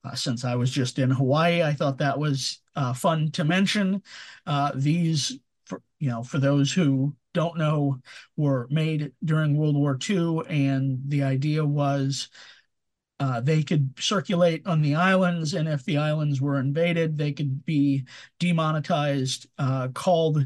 Uh, 0.04 0.14
since 0.14 0.44
I 0.44 0.54
was 0.54 0.70
just 0.70 0.98
in 0.98 1.10
Hawaii, 1.10 1.62
I 1.62 1.72
thought 1.72 1.98
that 1.98 2.18
was 2.18 2.60
uh, 2.76 2.92
fun 2.92 3.30
to 3.32 3.44
mention. 3.44 4.02
Uh, 4.46 4.70
these, 4.74 5.38
for, 5.66 5.82
you 5.98 6.08
know, 6.08 6.22
for 6.22 6.38
those 6.38 6.72
who 6.72 7.14
don't 7.32 7.58
know, 7.58 8.00
were 8.36 8.68
made 8.70 9.12
during 9.24 9.56
World 9.56 9.76
War 9.76 9.98
II, 10.08 10.42
and 10.48 11.00
the 11.08 11.24
idea 11.24 11.64
was 11.64 12.28
uh, 13.20 13.40
they 13.40 13.62
could 13.62 13.94
circulate 13.98 14.66
on 14.66 14.82
the 14.82 14.94
islands, 14.96 15.54
and 15.54 15.68
if 15.68 15.84
the 15.84 15.98
islands 15.98 16.40
were 16.40 16.58
invaded, 16.58 17.16
they 17.16 17.32
could 17.32 17.64
be 17.64 18.04
demonetized, 18.40 19.46
uh, 19.58 19.88
called, 19.88 20.44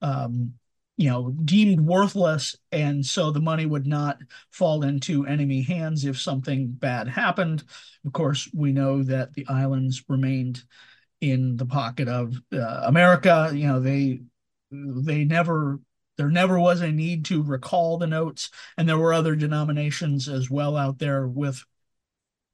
um, 0.00 0.52
you 0.96 1.08
know, 1.08 1.30
deemed 1.44 1.80
worthless, 1.80 2.56
and 2.70 3.04
so 3.04 3.30
the 3.30 3.40
money 3.40 3.66
would 3.66 3.86
not 3.86 4.18
fall 4.50 4.82
into 4.82 5.26
enemy 5.26 5.62
hands 5.62 6.04
if 6.04 6.20
something 6.20 6.68
bad 6.68 7.08
happened. 7.08 7.64
Of 8.04 8.12
course, 8.12 8.48
we 8.52 8.72
know 8.72 9.02
that 9.04 9.32
the 9.34 9.46
islands 9.48 10.02
remained 10.08 10.62
in 11.20 11.56
the 11.56 11.66
pocket 11.66 12.08
of 12.08 12.34
uh, 12.52 12.82
America. 12.84 13.50
You 13.54 13.68
know, 13.68 13.80
they 13.80 14.22
they 14.70 15.24
never 15.24 15.80
there 16.18 16.30
never 16.30 16.58
was 16.58 16.82
a 16.82 16.92
need 16.92 17.24
to 17.26 17.42
recall 17.42 17.96
the 17.96 18.06
notes, 18.06 18.50
and 18.76 18.88
there 18.88 18.98
were 18.98 19.14
other 19.14 19.34
denominations 19.34 20.28
as 20.28 20.50
well 20.50 20.76
out 20.76 20.98
there 20.98 21.26
with 21.26 21.64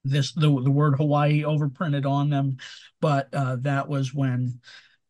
this 0.04 0.32
the, 0.32 0.48
the 0.48 0.70
word 0.70 0.96
Hawaii 0.96 1.42
overprinted 1.42 2.06
on 2.06 2.30
them, 2.30 2.56
but 3.00 3.32
uh, 3.32 3.56
that 3.60 3.88
was 3.88 4.14
when 4.14 4.60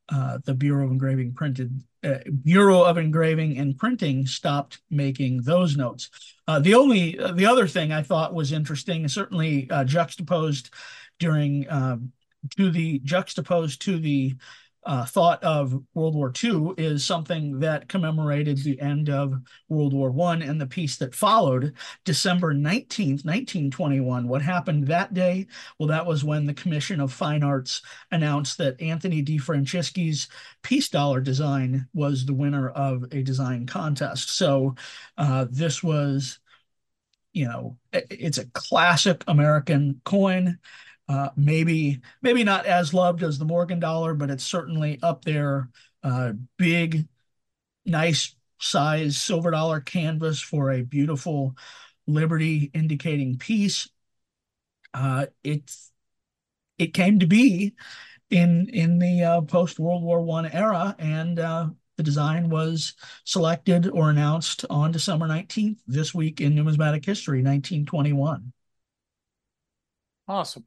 uh, 0.09 0.38
the 0.45 0.54
Bureau 0.54 0.87
of 0.87 0.92
Engraving 0.92 1.35
printed 1.35 1.83
uh, 2.04 2.18
Bureau 2.45 2.83
of 2.83 2.97
Engraving 2.97 3.59
and 3.59 3.76
Printing 3.76 4.26
stopped 4.26 4.80
making 4.90 5.42
those 5.42 5.76
notes. 5.76 6.11
Uh, 6.47 6.61
the 6.61 6.75
only 6.75 7.18
uh, 7.18 7.33
the 7.33 7.47
other 7.47 7.66
thing 7.66 7.92
I 7.92 8.02
thought 8.02 8.35
was 8.35 8.52
interesting, 8.52 9.07
certainly 9.09 9.68
uh, 9.71 9.85
juxtaposed 9.85 10.71
during 11.18 11.68
um, 11.71 12.12
to 12.57 12.71
the 12.71 13.00
juxtaposed 13.00 13.83
to 13.83 13.99
the 13.99 14.37
uh, 14.85 15.04
thought 15.04 15.42
of 15.42 15.78
World 15.94 16.14
War 16.14 16.32
II 16.42 16.73
is 16.78 17.04
something 17.04 17.58
that 17.61 17.88
commemorated 17.88 18.58
the 18.58 18.80
end 18.80 19.11
of 19.11 19.35
World 19.68 19.92
War 19.92 20.11
One 20.11 20.40
and 20.40 20.61
the 20.61 20.66
peace 20.66 20.97
that 20.99 21.14
followed, 21.14 21.75
December 22.04 22.54
19th, 22.54 23.25
1921. 23.25 24.28
What 24.28 24.40
happened 24.40 24.87
that 24.87 25.12
day? 25.12 25.47
Well, 25.78 25.88
that 25.88 26.06
was 26.06 26.25
when 26.25 26.47
the 26.47 26.54
Commission 26.54 27.00
of 27.00 27.12
Fine 27.12 27.42
Arts 27.42 27.82
announced 28.12 28.58
that 28.58 28.80
Anthony 28.80 29.20
de 29.20 29.37
Francisci's 29.38 30.28
peace 30.62 30.88
dollar 30.88 31.20
design 31.20 31.87
was 31.92 32.25
the 32.25 32.35
winner 32.35 32.70
of 32.70 33.04
a 33.12 33.23
design 33.23 33.66
contest. 33.66 34.30
So 34.37 34.75
uh, 35.16 35.47
this 35.50 35.82
was, 35.82 36.38
you 37.32 37.47
know, 37.47 37.76
it's 37.92 38.38
a 38.38 38.47
classic 38.47 39.23
American 39.28 40.00
coin. 40.04 40.58
Uh, 41.08 41.30
maybe 41.36 42.00
maybe 42.20 42.44
not 42.44 42.66
as 42.66 42.92
loved 42.92 43.22
as 43.22 43.38
the 43.38 43.44
Morgan 43.44 43.80
dollar, 43.80 44.12
but 44.12 44.30
it's 44.30 44.44
certainly 44.44 44.98
up 45.02 45.24
there. 45.24 45.70
Uh, 46.02 46.32
big, 46.58 47.08
nice 47.86 48.34
size 48.60 49.16
silver 49.16 49.50
dollar 49.50 49.80
canvas 49.80 50.40
for 50.40 50.70
a 50.70 50.82
beautiful 50.82 51.56
liberty 52.06 52.70
indicating 52.74 53.38
peace. 53.38 53.88
Uh, 54.92 55.26
it's 55.42 55.90
it 56.76 56.92
came 56.94 57.20
to 57.20 57.26
be 57.26 57.74
in 58.30 58.68
in 58.68 58.98
the 58.98 59.22
uh, 59.22 59.40
post 59.42 59.78
World 59.78 60.02
War 60.02 60.20
One 60.20 60.46
era, 60.46 60.94
and 60.98 61.38
uh, 61.38 61.68
the 61.96 62.02
design 62.02 62.50
was 62.50 62.94
selected 63.24 63.88
or 63.88 64.10
announced 64.10 64.66
on 64.68 64.92
December 64.92 65.26
nineteenth 65.26 65.80
this 65.86 66.14
week 66.14 66.40
in 66.42 66.54
numismatic 66.54 67.04
history, 67.04 67.40
nineteen 67.40 67.86
twenty 67.86 68.12
one. 68.12 68.52
Awesome 70.26 70.66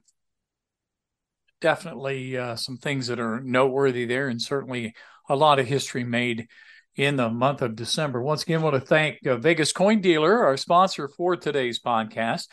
definitely 1.61 2.37
uh, 2.37 2.55
some 2.55 2.77
things 2.77 3.07
that 3.07 3.19
are 3.19 3.39
noteworthy 3.39 4.05
there, 4.05 4.27
and 4.27 4.41
certainly 4.41 4.93
a 5.29 5.35
lot 5.35 5.59
of 5.59 5.67
history 5.67 6.03
made 6.03 6.47
in 6.95 7.15
the 7.15 7.29
month 7.29 7.61
of 7.61 7.75
December. 7.75 8.21
Once 8.21 8.43
again, 8.43 8.59
I 8.59 8.63
want 8.63 8.75
to 8.75 8.81
thank 8.81 9.25
uh, 9.25 9.37
Vegas 9.37 9.71
Coin 9.71 10.01
Dealer, 10.01 10.43
our 10.43 10.57
sponsor 10.57 11.07
for 11.07 11.37
today's 11.37 11.79
podcast. 11.79 12.47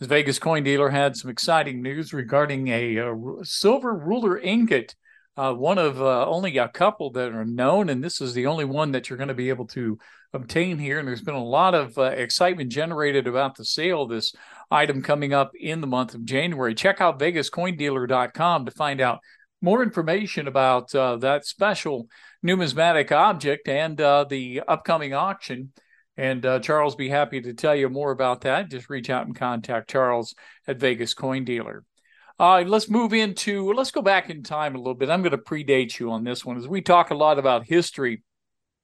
As 0.00 0.08
Vegas 0.08 0.40
Coin 0.40 0.64
Dealer 0.64 0.88
had 0.88 1.16
some 1.16 1.30
exciting 1.30 1.80
news 1.80 2.12
regarding 2.12 2.68
a, 2.68 2.96
a 2.96 3.14
silver 3.44 3.94
ruler 3.94 4.36
ingot, 4.36 4.96
uh, 5.36 5.52
one 5.52 5.78
of 5.78 6.00
uh, 6.00 6.26
only 6.26 6.58
a 6.58 6.68
couple 6.68 7.10
that 7.10 7.32
are 7.32 7.44
known, 7.44 7.88
and 7.88 8.02
this 8.02 8.20
is 8.20 8.34
the 8.34 8.46
only 8.46 8.64
one 8.64 8.92
that 8.92 9.08
you're 9.08 9.16
going 9.16 9.28
to 9.28 9.34
be 9.34 9.48
able 9.48 9.66
to 9.68 9.98
obtain 10.32 10.78
here. 10.78 10.98
And 10.98 11.08
there's 11.08 11.22
been 11.22 11.34
a 11.34 11.44
lot 11.44 11.74
of 11.74 11.96
uh, 11.98 12.02
excitement 12.02 12.70
generated 12.70 13.26
about 13.26 13.56
the 13.56 13.64
sale 13.64 14.02
of 14.02 14.10
this 14.10 14.32
item 14.70 15.02
coming 15.02 15.32
up 15.32 15.52
in 15.58 15.80
the 15.80 15.86
month 15.86 16.14
of 16.14 16.24
January. 16.24 16.74
Check 16.74 17.00
out 17.00 17.18
vegascoindealer.com 17.18 18.64
to 18.64 18.70
find 18.70 19.00
out 19.00 19.20
more 19.60 19.82
information 19.82 20.46
about 20.46 20.94
uh, 20.94 21.16
that 21.16 21.46
special 21.46 22.06
numismatic 22.42 23.10
object 23.10 23.68
and 23.68 24.00
uh, 24.00 24.24
the 24.28 24.62
upcoming 24.68 25.14
auction. 25.14 25.72
And 26.16 26.46
uh, 26.46 26.60
Charles 26.60 26.94
be 26.94 27.08
happy 27.08 27.40
to 27.40 27.54
tell 27.54 27.74
you 27.74 27.88
more 27.88 28.12
about 28.12 28.42
that. 28.42 28.70
Just 28.70 28.88
reach 28.88 29.10
out 29.10 29.26
and 29.26 29.34
contact 29.34 29.90
Charles 29.90 30.34
at 30.68 30.78
Vegas 30.78 31.12
Coin 31.14 31.44
Dealer. 31.44 31.82
Uh, 32.38 32.64
let's 32.66 32.90
move 32.90 33.12
into, 33.12 33.72
let's 33.72 33.92
go 33.92 34.02
back 34.02 34.28
in 34.28 34.42
time 34.42 34.74
a 34.74 34.78
little 34.78 34.94
bit. 34.94 35.08
I'm 35.08 35.22
going 35.22 35.30
to 35.30 35.38
predate 35.38 35.98
you 35.98 36.10
on 36.10 36.24
this 36.24 36.44
one 36.44 36.56
as 36.56 36.66
we 36.66 36.80
talk 36.80 37.10
a 37.10 37.14
lot 37.14 37.38
about 37.38 37.66
history. 37.66 38.22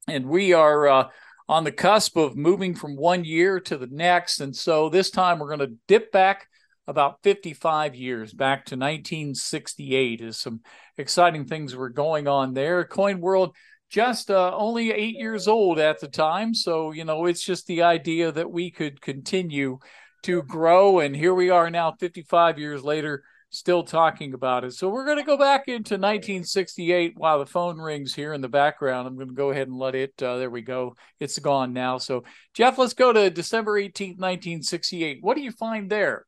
And 0.07 0.27
we 0.27 0.53
are 0.53 0.87
uh, 0.87 1.07
on 1.49 1.65
the 1.65 1.71
cusp 1.71 2.15
of 2.15 2.37
moving 2.37 2.75
from 2.75 2.95
one 2.95 3.25
year 3.25 3.59
to 3.59 3.77
the 3.77 3.87
next. 3.87 4.39
And 4.39 4.55
so 4.55 4.89
this 4.89 5.09
time 5.09 5.37
we're 5.37 5.55
going 5.55 5.69
to 5.69 5.75
dip 5.87 6.11
back 6.11 6.47
about 6.87 7.21
55 7.23 7.93
years 7.93 8.33
back 8.33 8.65
to 8.65 8.75
1968 8.75 10.21
as 10.21 10.37
some 10.37 10.61
exciting 10.97 11.45
things 11.45 11.75
were 11.75 11.89
going 11.89 12.27
on 12.27 12.53
there. 12.53 12.85
Coin 12.85 13.19
World 13.19 13.53
just 13.89 14.31
uh, 14.31 14.55
only 14.55 14.91
eight 14.91 15.17
years 15.17 15.49
old 15.49 15.77
at 15.77 15.99
the 15.99 16.07
time. 16.07 16.53
So, 16.53 16.91
you 16.91 17.03
know, 17.03 17.25
it's 17.25 17.43
just 17.43 17.67
the 17.67 17.83
idea 17.83 18.31
that 18.31 18.49
we 18.49 18.71
could 18.71 19.01
continue 19.01 19.79
to 20.23 20.41
grow. 20.43 20.99
And 20.99 21.13
here 21.13 21.33
we 21.33 21.49
are 21.49 21.69
now, 21.69 21.91
55 21.99 22.57
years 22.57 22.83
later, 22.83 23.23
still 23.51 23.83
talking 23.83 24.33
about 24.33 24.63
it. 24.63 24.73
So 24.73 24.89
we're 24.89 25.05
going 25.05 25.17
to 25.17 25.23
go 25.23 25.37
back 25.37 25.67
into 25.67 25.95
1968 25.95 27.13
while 27.17 27.39
the 27.39 27.45
phone 27.45 27.77
rings 27.77 28.15
here 28.15 28.33
in 28.33 28.41
the 28.41 28.49
background. 28.49 29.07
I'm 29.07 29.15
going 29.15 29.27
to 29.27 29.33
go 29.33 29.51
ahead 29.51 29.67
and 29.67 29.77
let 29.77 29.93
it. 29.93 30.13
Uh, 30.21 30.37
there 30.37 30.49
we 30.49 30.61
go. 30.61 30.95
It's 31.19 31.37
gone 31.37 31.73
now. 31.73 31.97
So 31.97 32.23
Jeff, 32.53 32.77
let's 32.77 32.93
go 32.93 33.13
to 33.13 33.29
December 33.29 33.79
18th, 33.79 34.17
1968. 34.17 35.19
What 35.21 35.35
do 35.35 35.43
you 35.43 35.51
find 35.51 35.89
there? 35.89 36.25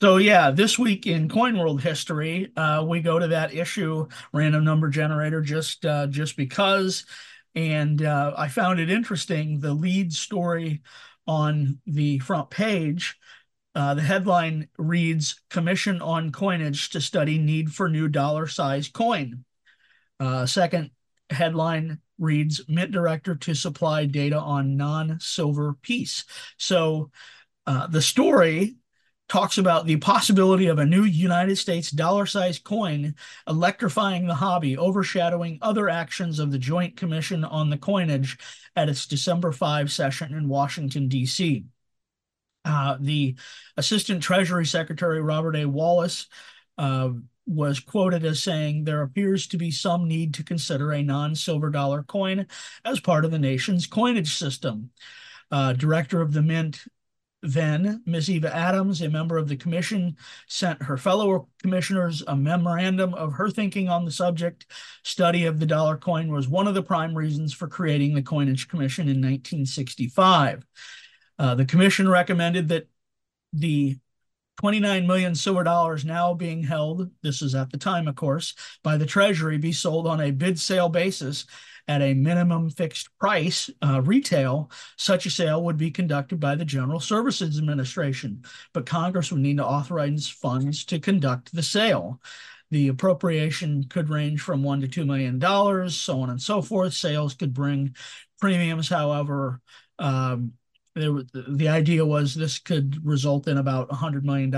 So 0.00 0.16
yeah, 0.16 0.50
this 0.50 0.78
week 0.78 1.06
in 1.06 1.28
Coin 1.28 1.56
World 1.56 1.80
history, 1.80 2.50
uh, 2.56 2.84
we 2.86 3.00
go 3.00 3.20
to 3.20 3.28
that 3.28 3.54
issue 3.54 4.08
random 4.32 4.64
number 4.64 4.88
generator 4.88 5.40
just 5.40 5.86
uh, 5.86 6.08
just 6.08 6.36
because, 6.36 7.04
and 7.54 8.02
uh, 8.02 8.32
I 8.36 8.48
found 8.48 8.80
it 8.80 8.90
interesting. 8.90 9.60
The 9.60 9.72
lead 9.72 10.12
story 10.12 10.82
on 11.28 11.78
the 11.86 12.18
front 12.18 12.50
page 12.50 13.16
uh, 13.74 13.94
the 13.94 14.02
headline 14.02 14.68
reads 14.78 15.40
Commission 15.50 16.02
on 16.02 16.32
Coinage 16.32 16.90
to 16.90 17.00
Study 17.00 17.38
Need 17.38 17.72
for 17.72 17.88
New 17.88 18.08
Dollar 18.08 18.46
Size 18.46 18.88
Coin. 18.88 19.44
Uh, 20.20 20.46
second 20.46 20.90
headline 21.30 21.98
reads 22.18 22.60
Mint 22.68 22.92
Director 22.92 23.34
to 23.34 23.54
Supply 23.54 24.04
Data 24.04 24.38
on 24.38 24.76
Non 24.76 25.18
Silver 25.20 25.74
Piece. 25.82 26.24
So 26.58 27.10
uh, 27.66 27.86
the 27.86 28.02
story 28.02 28.76
talks 29.28 29.56
about 29.56 29.86
the 29.86 29.96
possibility 29.96 30.66
of 30.66 30.78
a 30.78 30.84
new 30.84 31.04
United 31.04 31.56
States 31.56 31.90
dollar 31.90 32.26
sized 32.26 32.64
coin 32.64 33.14
electrifying 33.48 34.26
the 34.26 34.34
hobby, 34.34 34.76
overshadowing 34.76 35.58
other 35.62 35.88
actions 35.88 36.38
of 36.38 36.52
the 36.52 36.58
Joint 36.58 36.96
Commission 36.96 37.42
on 37.42 37.70
the 37.70 37.78
Coinage 37.78 38.36
at 38.76 38.90
its 38.90 39.06
December 39.06 39.50
5 39.50 39.90
session 39.90 40.34
in 40.34 40.48
Washington, 40.48 41.08
D.C. 41.08 41.64
Uh, 42.64 42.96
the 43.00 43.36
Assistant 43.76 44.22
Treasury 44.22 44.66
Secretary, 44.66 45.20
Robert 45.20 45.56
A. 45.56 45.64
Wallace, 45.64 46.28
uh, 46.78 47.10
was 47.46 47.80
quoted 47.80 48.24
as 48.24 48.42
saying, 48.42 48.84
There 48.84 49.02
appears 49.02 49.46
to 49.48 49.56
be 49.56 49.70
some 49.70 50.06
need 50.06 50.34
to 50.34 50.44
consider 50.44 50.92
a 50.92 51.02
non 51.02 51.34
silver 51.34 51.70
dollar 51.70 52.02
coin 52.02 52.46
as 52.84 53.00
part 53.00 53.24
of 53.24 53.30
the 53.30 53.38
nation's 53.38 53.86
coinage 53.86 54.36
system. 54.36 54.90
Uh, 55.50 55.72
Director 55.72 56.20
of 56.22 56.32
the 56.32 56.42
Mint, 56.42 56.84
then, 57.42 58.02
Ms. 58.06 58.30
Eva 58.30 58.54
Adams, 58.54 59.02
a 59.02 59.10
member 59.10 59.36
of 59.36 59.48
the 59.48 59.56
commission, 59.56 60.16
sent 60.46 60.80
her 60.80 60.96
fellow 60.96 61.48
commissioners 61.60 62.22
a 62.28 62.36
memorandum 62.36 63.14
of 63.14 63.32
her 63.32 63.50
thinking 63.50 63.88
on 63.88 64.04
the 64.04 64.12
subject. 64.12 64.66
Study 65.02 65.46
of 65.46 65.58
the 65.58 65.66
dollar 65.66 65.96
coin 65.96 66.30
was 66.30 66.46
one 66.46 66.68
of 66.68 66.74
the 66.74 66.82
prime 66.82 67.16
reasons 67.16 67.52
for 67.52 67.66
creating 67.66 68.14
the 68.14 68.22
Coinage 68.22 68.68
Commission 68.68 69.08
in 69.08 69.16
1965. 69.16 70.64
Uh, 71.38 71.54
the 71.54 71.64
commission 71.64 72.08
recommended 72.08 72.68
that 72.68 72.88
the 73.52 73.98
29 74.60 75.06
million 75.06 75.34
silver 75.34 75.64
dollars 75.64 76.04
now 76.04 76.34
being 76.34 76.62
held, 76.62 77.10
this 77.22 77.42
is 77.42 77.54
at 77.54 77.70
the 77.70 77.78
time, 77.78 78.06
of 78.06 78.16
course, 78.16 78.54
by 78.82 78.96
the 78.96 79.06
Treasury 79.06 79.58
be 79.58 79.72
sold 79.72 80.06
on 80.06 80.20
a 80.20 80.30
bid 80.30 80.58
sale 80.58 80.88
basis 80.88 81.46
at 81.88 82.02
a 82.02 82.14
minimum 82.14 82.70
fixed 82.70 83.08
price 83.18 83.68
uh, 83.84 84.00
retail, 84.02 84.70
such 84.96 85.26
a 85.26 85.30
sale 85.30 85.64
would 85.64 85.76
be 85.76 85.90
conducted 85.90 86.38
by 86.38 86.54
the 86.54 86.64
General 86.64 87.00
Services 87.00 87.58
Administration, 87.58 88.44
but 88.72 88.86
Congress 88.86 89.32
would 89.32 89.40
need 89.40 89.56
to 89.56 89.66
authorize 89.66 90.28
funds 90.28 90.84
to 90.84 91.00
conduct 91.00 91.52
the 91.52 91.62
sale. 91.62 92.20
The 92.70 92.88
appropriation 92.88 93.84
could 93.84 94.08
range 94.08 94.40
from 94.40 94.62
one 94.62 94.80
to 94.80 94.88
two 94.88 95.04
million 95.04 95.38
dollars, 95.38 95.94
so 95.94 96.20
on 96.20 96.30
and 96.30 96.40
so 96.40 96.62
forth. 96.62 96.94
Sales 96.94 97.34
could 97.34 97.52
bring 97.52 97.94
premiums, 98.40 98.88
however. 98.88 99.60
Um, 99.98 100.52
there, 100.94 101.12
the 101.32 101.68
idea 101.68 102.04
was 102.04 102.34
this 102.34 102.58
could 102.58 103.04
result 103.04 103.48
in 103.48 103.58
about 103.58 103.88
$100 103.90 104.22
million, 104.24 104.52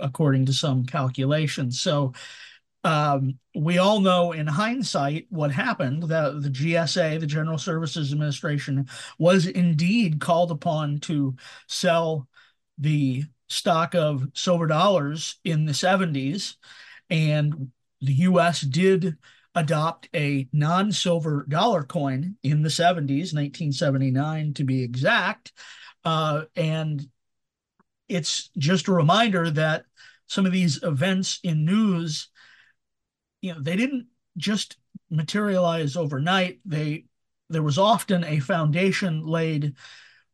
according 0.00 0.46
to 0.46 0.52
some 0.52 0.84
calculations. 0.84 1.80
So 1.80 2.12
um, 2.84 3.38
we 3.54 3.78
all 3.78 4.00
know 4.00 4.32
in 4.32 4.46
hindsight 4.46 5.26
what 5.30 5.50
happened 5.50 6.04
that 6.04 6.42
the 6.42 6.50
GSA, 6.50 7.18
the 7.18 7.26
General 7.26 7.58
Services 7.58 8.12
Administration, 8.12 8.88
was 9.18 9.46
indeed 9.46 10.20
called 10.20 10.50
upon 10.50 10.98
to 11.00 11.34
sell 11.66 12.28
the 12.78 13.24
stock 13.48 13.94
of 13.94 14.28
silver 14.34 14.66
dollars 14.66 15.36
in 15.44 15.64
the 15.64 15.72
70s. 15.72 16.56
And 17.10 17.70
the 18.00 18.12
US 18.14 18.60
did 18.60 19.16
adopt 19.54 20.08
a 20.14 20.48
non 20.52 20.92
silver 20.92 21.46
dollar 21.48 21.82
coin 21.82 22.36
in 22.42 22.62
the 22.62 22.68
70s, 22.68 23.32
1979 23.32 24.54
to 24.54 24.64
be 24.64 24.82
exact. 24.82 25.52
Uh, 26.04 26.44
and 26.56 27.06
it's 28.08 28.50
just 28.58 28.88
a 28.88 28.92
reminder 28.92 29.50
that 29.50 29.84
some 30.26 30.46
of 30.46 30.52
these 30.52 30.82
events 30.82 31.40
in 31.42 31.64
news 31.64 32.28
you 33.40 33.52
know 33.52 33.60
they 33.60 33.76
didn't 33.76 34.06
just 34.36 34.78
materialize 35.10 35.96
overnight 35.96 36.60
they 36.64 37.04
there 37.50 37.62
was 37.62 37.78
often 37.78 38.24
a 38.24 38.40
foundation 38.40 39.24
laid 39.24 39.74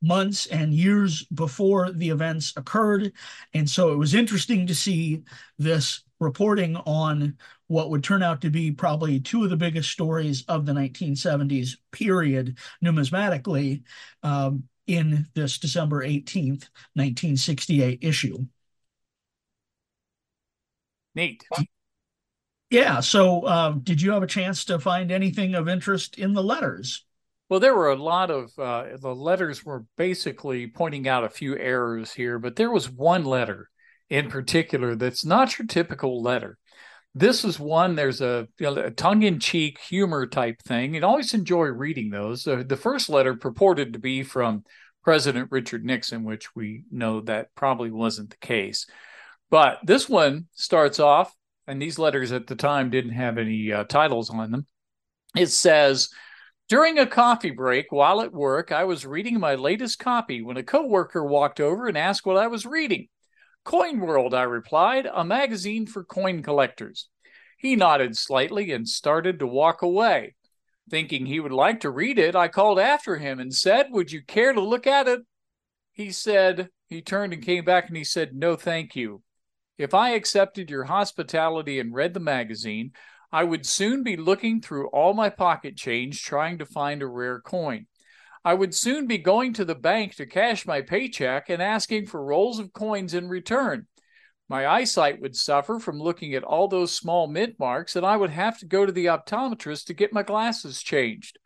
months 0.03 0.47
and 0.47 0.73
years 0.73 1.25
before 1.27 1.91
the 1.91 2.09
events 2.09 2.53
occurred 2.57 3.12
and 3.53 3.69
so 3.69 3.93
it 3.93 3.97
was 3.97 4.15
interesting 4.15 4.67
to 4.67 4.75
see 4.75 5.23
this 5.59 6.03
reporting 6.21 6.77
on 6.77 7.37
what 7.67 7.91
would 7.91 8.05
turn 8.05 8.23
out 8.23 8.41
to 8.43 8.50
be 8.50 8.71
probably 8.71 9.19
two 9.19 9.43
of 9.43 9.50
the 9.50 9.57
biggest 9.57 9.91
stories 9.91 10.45
of 10.49 10.67
the 10.67 10.73
1970s 10.73 11.77
period 11.91 12.59
numismatically 12.85 13.83
um, 14.23 14.65
in 14.87 15.27
this 15.35 15.59
december 15.59 16.05
18th 16.05 16.69
1968 16.95 17.99
issue 18.03 18.47
neat 21.15 21.43
yeah. 22.71 23.00
So, 23.00 23.47
um, 23.49 23.81
did 23.81 24.00
you 24.00 24.12
have 24.12 24.23
a 24.23 24.29
chance 24.29 24.65
to 24.67 24.79
find 24.79 25.11
anything 25.11 25.55
of 25.57 25.69
interest 25.69 26.19
in 26.19 26.33
the 26.33 26.43
letters? 26.43 27.05
Well, 27.49 27.59
there 27.59 27.75
were 27.75 27.91
a 27.91 27.97
lot 27.97 28.31
of 28.31 28.57
uh, 28.57 28.97
the 28.97 29.15
letters 29.15 29.65
were 29.65 29.85
basically 29.97 30.69
pointing 30.69 31.09
out 31.09 31.25
a 31.25 31.29
few 31.29 31.59
errors 31.59 32.12
here, 32.12 32.39
but 32.39 32.55
there 32.55 32.71
was 32.71 32.89
one 32.89 33.25
letter 33.25 33.70
in 34.11 34.29
particular 34.29 34.95
that's 34.95 35.25
not 35.25 35.59
your 35.59 35.67
typical 35.67 36.23
letter. 36.23 36.59
This 37.14 37.45
is 37.45 37.59
one. 37.59 37.97
There's 37.97 38.21
a, 38.21 38.47
a 38.61 38.90
tongue-in-cheek 38.90 39.81
humor 39.81 40.26
type 40.26 40.62
thing, 40.62 40.95
and 40.95 41.05
always 41.05 41.35
enjoy 41.35 41.67
reading 41.67 42.11
those. 42.11 42.47
Uh, 42.47 42.62
the 42.64 42.76
first 42.76 43.09
letter 43.09 43.35
purported 43.35 43.95
to 43.95 43.99
be 43.99 44.23
from 44.23 44.64
President 45.02 45.49
Richard 45.50 45.85
Nixon, 45.85 46.23
which 46.23 46.54
we 46.54 46.85
know 46.91 47.21
that 47.23 47.54
probably 47.54 47.91
wasn't 47.91 48.30
the 48.30 48.37
case. 48.37 48.87
But 49.50 49.78
this 49.85 50.08
one 50.08 50.47
starts 50.52 51.00
off 51.00 51.35
and 51.67 51.80
these 51.80 51.99
letters 51.99 52.32
at 52.32 52.47
the 52.47 52.56
time 52.56 52.91
didn't 52.91 53.13
have 53.13 53.39
any 53.39 53.73
uh, 53.73 53.85
titles 53.85 54.30
on 54.30 54.50
them. 54.50 54.67
It 55.37 55.49
says, 55.49 56.11
during 56.69 56.99
a 56.99 57.06
coffee 57.06 57.50
break 57.50 57.87
while 57.91 58.21
at 58.21 58.32
work, 58.32 58.73
I 58.73 58.85
was 58.85 59.06
reading 59.06 59.39
my 59.41 59.54
latest 59.54 59.99
copy 59.99 60.43
when 60.43 60.56
a 60.56 60.63
coworker 60.63 61.25
walked 61.25 61.61
over 61.61 61.87
and 61.87 61.97
asked 61.97 62.26
what 62.26 62.37
I 62.37 62.49
was 62.49 62.67
reading. 62.67 63.08
Coin 63.65 64.01
World, 64.01 64.35
I 64.35 64.43
replied, 64.43 65.07
a 65.13 65.25
magazine 65.25 65.87
for 65.87 66.05
coin 66.05 66.43
collectors. 66.43 67.09
He 67.59 67.77
nodded 67.77 68.17
slightly 68.17 68.73
and 68.73 68.89
started 68.89 69.39
to 69.39 69.47
walk 69.47 69.83
away. 69.83 70.35
Thinking 70.89 71.27
he 71.27 71.41
would 71.41 71.53
like 71.53 71.81
to 71.81 71.91
read 71.91 72.19
it, 72.19 72.35
I 72.35 72.49
called 72.49 72.81
after 72.81 73.17
him 73.17 73.39
and 73.39 73.55
said, 73.55 73.89
Would 73.91 74.11
you 74.11 74.23
care 74.25 74.53
to 74.53 74.61
look 74.61 74.87
at 74.87 75.07
it? 75.07 75.21
He 75.93 76.11
said, 76.11 76.71
he 76.89 77.03
turned 77.03 77.33
and 77.33 77.45
came 77.45 77.65
back 77.65 77.87
and 77.89 77.97
he 77.97 78.03
said, 78.03 78.35
No, 78.35 78.57
thank 78.57 78.97
you. 78.97 79.23
If 79.79 79.95
I 79.95 80.11
accepted 80.11 80.69
your 80.69 80.85
hospitality 80.85 81.79
and 81.79 81.95
read 81.95 82.15
the 82.15 82.21
magazine, 82.21 82.93
I 83.33 83.45
would 83.45 83.65
soon 83.65 84.03
be 84.03 84.17
looking 84.17 84.61
through 84.61 84.89
all 84.89 85.15
my 85.15 85.31
pocket 85.31 85.77
change 85.77 86.23
trying 86.23 86.59
to 86.59 86.67
find 86.67 87.01
a 87.01 87.07
rare 87.07 87.41
coin. 87.41 87.87
I 88.45 88.55
would 88.55 88.75
soon 88.75 89.07
be 89.07 89.19
going 89.19 89.53
to 89.55 89.65
the 89.65 89.75
bank 89.75 90.15
to 90.17 90.26
cash 90.26 90.67
my 90.67 90.81
paycheck 90.81 91.50
and 91.50 91.61
asking 91.61 92.07
for 92.07 92.25
rolls 92.25 92.59
of 92.59 92.73
coins 92.73 93.13
in 93.13 93.29
return. 93.29 93.87
My 94.49 94.67
eyesight 94.67 95.21
would 95.21 95.37
suffer 95.37 95.79
from 95.79 96.00
looking 96.00 96.35
at 96.35 96.43
all 96.43 96.67
those 96.67 96.95
small 96.95 97.29
mint 97.29 97.57
marks, 97.59 97.97
and 97.97 98.05
I 98.05 98.17
would 98.17 98.31
have 98.31 98.59
to 98.59 98.67
go 98.67 98.85
to 98.85 98.93
the 98.93 99.07
optometrist 99.07 99.85
to 99.87 99.95
get 99.95 100.13
my 100.13 100.23
glasses 100.23 100.83
changed. 100.83 101.39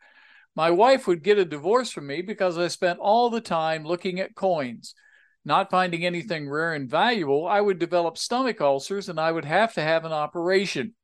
My 0.55 0.71
wife 0.71 1.05
would 1.05 1.21
get 1.21 1.37
a 1.37 1.45
divorce 1.45 1.91
from 1.91 2.07
me 2.07 2.21
because 2.21 2.57
I 2.57 2.69
spent 2.69 2.99
all 2.99 3.29
the 3.29 3.41
time 3.41 3.83
looking 3.83 4.19
at 4.21 4.33
coins. 4.33 4.95
Not 5.43 5.69
finding 5.69 6.05
anything 6.05 6.49
rare 6.49 6.73
and 6.73 6.89
valuable, 6.89 7.45
I 7.45 7.61
would 7.61 7.77
develop 7.77 8.17
stomach 8.17 8.61
ulcers 8.61 9.09
and 9.09 9.19
I 9.19 9.31
would 9.31 9.45
have 9.45 9.73
to 9.73 9.81
have 9.81 10.05
an 10.05 10.13
operation. 10.13 10.95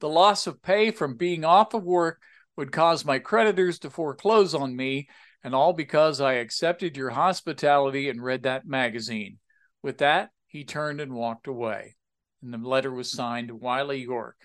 The 0.00 0.08
loss 0.08 0.46
of 0.46 0.60
pay 0.60 0.90
from 0.90 1.16
being 1.16 1.44
off 1.44 1.72
of 1.72 1.84
work 1.84 2.20
would 2.56 2.72
cause 2.72 3.04
my 3.04 3.18
creditors 3.18 3.78
to 3.80 3.90
foreclose 3.90 4.54
on 4.54 4.74
me, 4.74 5.08
and 5.44 5.54
all 5.54 5.72
because 5.72 6.20
I 6.20 6.34
accepted 6.34 6.96
your 6.96 7.10
hospitality 7.10 8.08
and 8.08 8.22
read 8.22 8.44
that 8.44 8.66
magazine. 8.66 9.38
With 9.82 9.98
that, 9.98 10.30
he 10.46 10.64
turned 10.64 11.00
and 11.00 11.12
walked 11.12 11.46
away. 11.46 11.96
And 12.42 12.52
the 12.52 12.58
letter 12.58 12.92
was 12.92 13.10
signed 13.10 13.50
Wiley 13.50 14.02
York. 14.02 14.36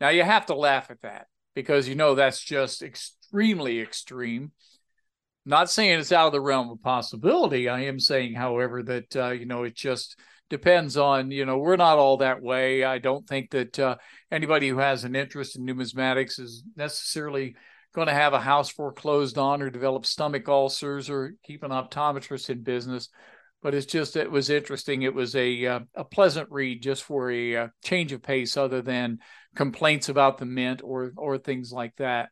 Now 0.00 0.08
you 0.08 0.22
have 0.22 0.46
to 0.46 0.54
laugh 0.54 0.90
at 0.90 1.02
that 1.02 1.26
because 1.54 1.88
you 1.88 1.94
know 1.94 2.14
that's 2.14 2.40
just 2.42 2.82
extremely 2.82 3.80
extreme. 3.80 4.52
Not 5.46 5.70
saying 5.70 5.98
it's 6.00 6.12
out 6.12 6.28
of 6.28 6.32
the 6.32 6.40
realm 6.40 6.70
of 6.70 6.82
possibility. 6.82 7.68
I 7.68 7.82
am 7.82 8.00
saying, 8.00 8.34
however, 8.34 8.82
that 8.84 9.16
uh, 9.16 9.30
you 9.30 9.44
know 9.46 9.64
it 9.64 9.74
just 9.74 10.18
depends 10.54 10.96
on 10.96 11.32
you 11.32 11.44
know 11.44 11.58
we're 11.58 11.74
not 11.74 11.98
all 11.98 12.18
that 12.18 12.40
way. 12.40 12.84
I 12.84 12.98
don't 12.98 13.26
think 13.26 13.50
that 13.50 13.76
uh, 13.76 13.96
anybody 14.30 14.68
who 14.68 14.78
has 14.78 15.02
an 15.02 15.16
interest 15.16 15.56
in 15.56 15.66
numismatics 15.66 16.38
is 16.38 16.62
necessarily 16.76 17.56
going 17.92 18.06
to 18.06 18.14
have 18.14 18.34
a 18.34 18.40
house 18.40 18.70
foreclosed 18.70 19.36
on 19.36 19.62
or 19.62 19.68
develop 19.68 20.06
stomach 20.06 20.48
ulcers 20.48 21.10
or 21.10 21.34
keep 21.42 21.64
an 21.64 21.72
optometrist 21.72 22.50
in 22.50 22.62
business. 22.62 23.08
But 23.62 23.74
it's 23.74 23.86
just 23.86 24.14
it 24.14 24.30
was 24.30 24.48
interesting. 24.48 25.02
It 25.02 25.12
was 25.12 25.34
a 25.34 25.66
uh, 25.66 25.80
a 25.96 26.04
pleasant 26.04 26.48
read 26.52 26.80
just 26.82 27.02
for 27.02 27.32
a 27.32 27.56
uh, 27.56 27.68
change 27.82 28.12
of 28.12 28.22
pace, 28.22 28.56
other 28.56 28.80
than 28.80 29.18
complaints 29.56 30.08
about 30.08 30.38
the 30.38 30.46
mint 30.46 30.82
or 30.84 31.12
or 31.16 31.36
things 31.36 31.72
like 31.72 31.96
that. 31.96 32.28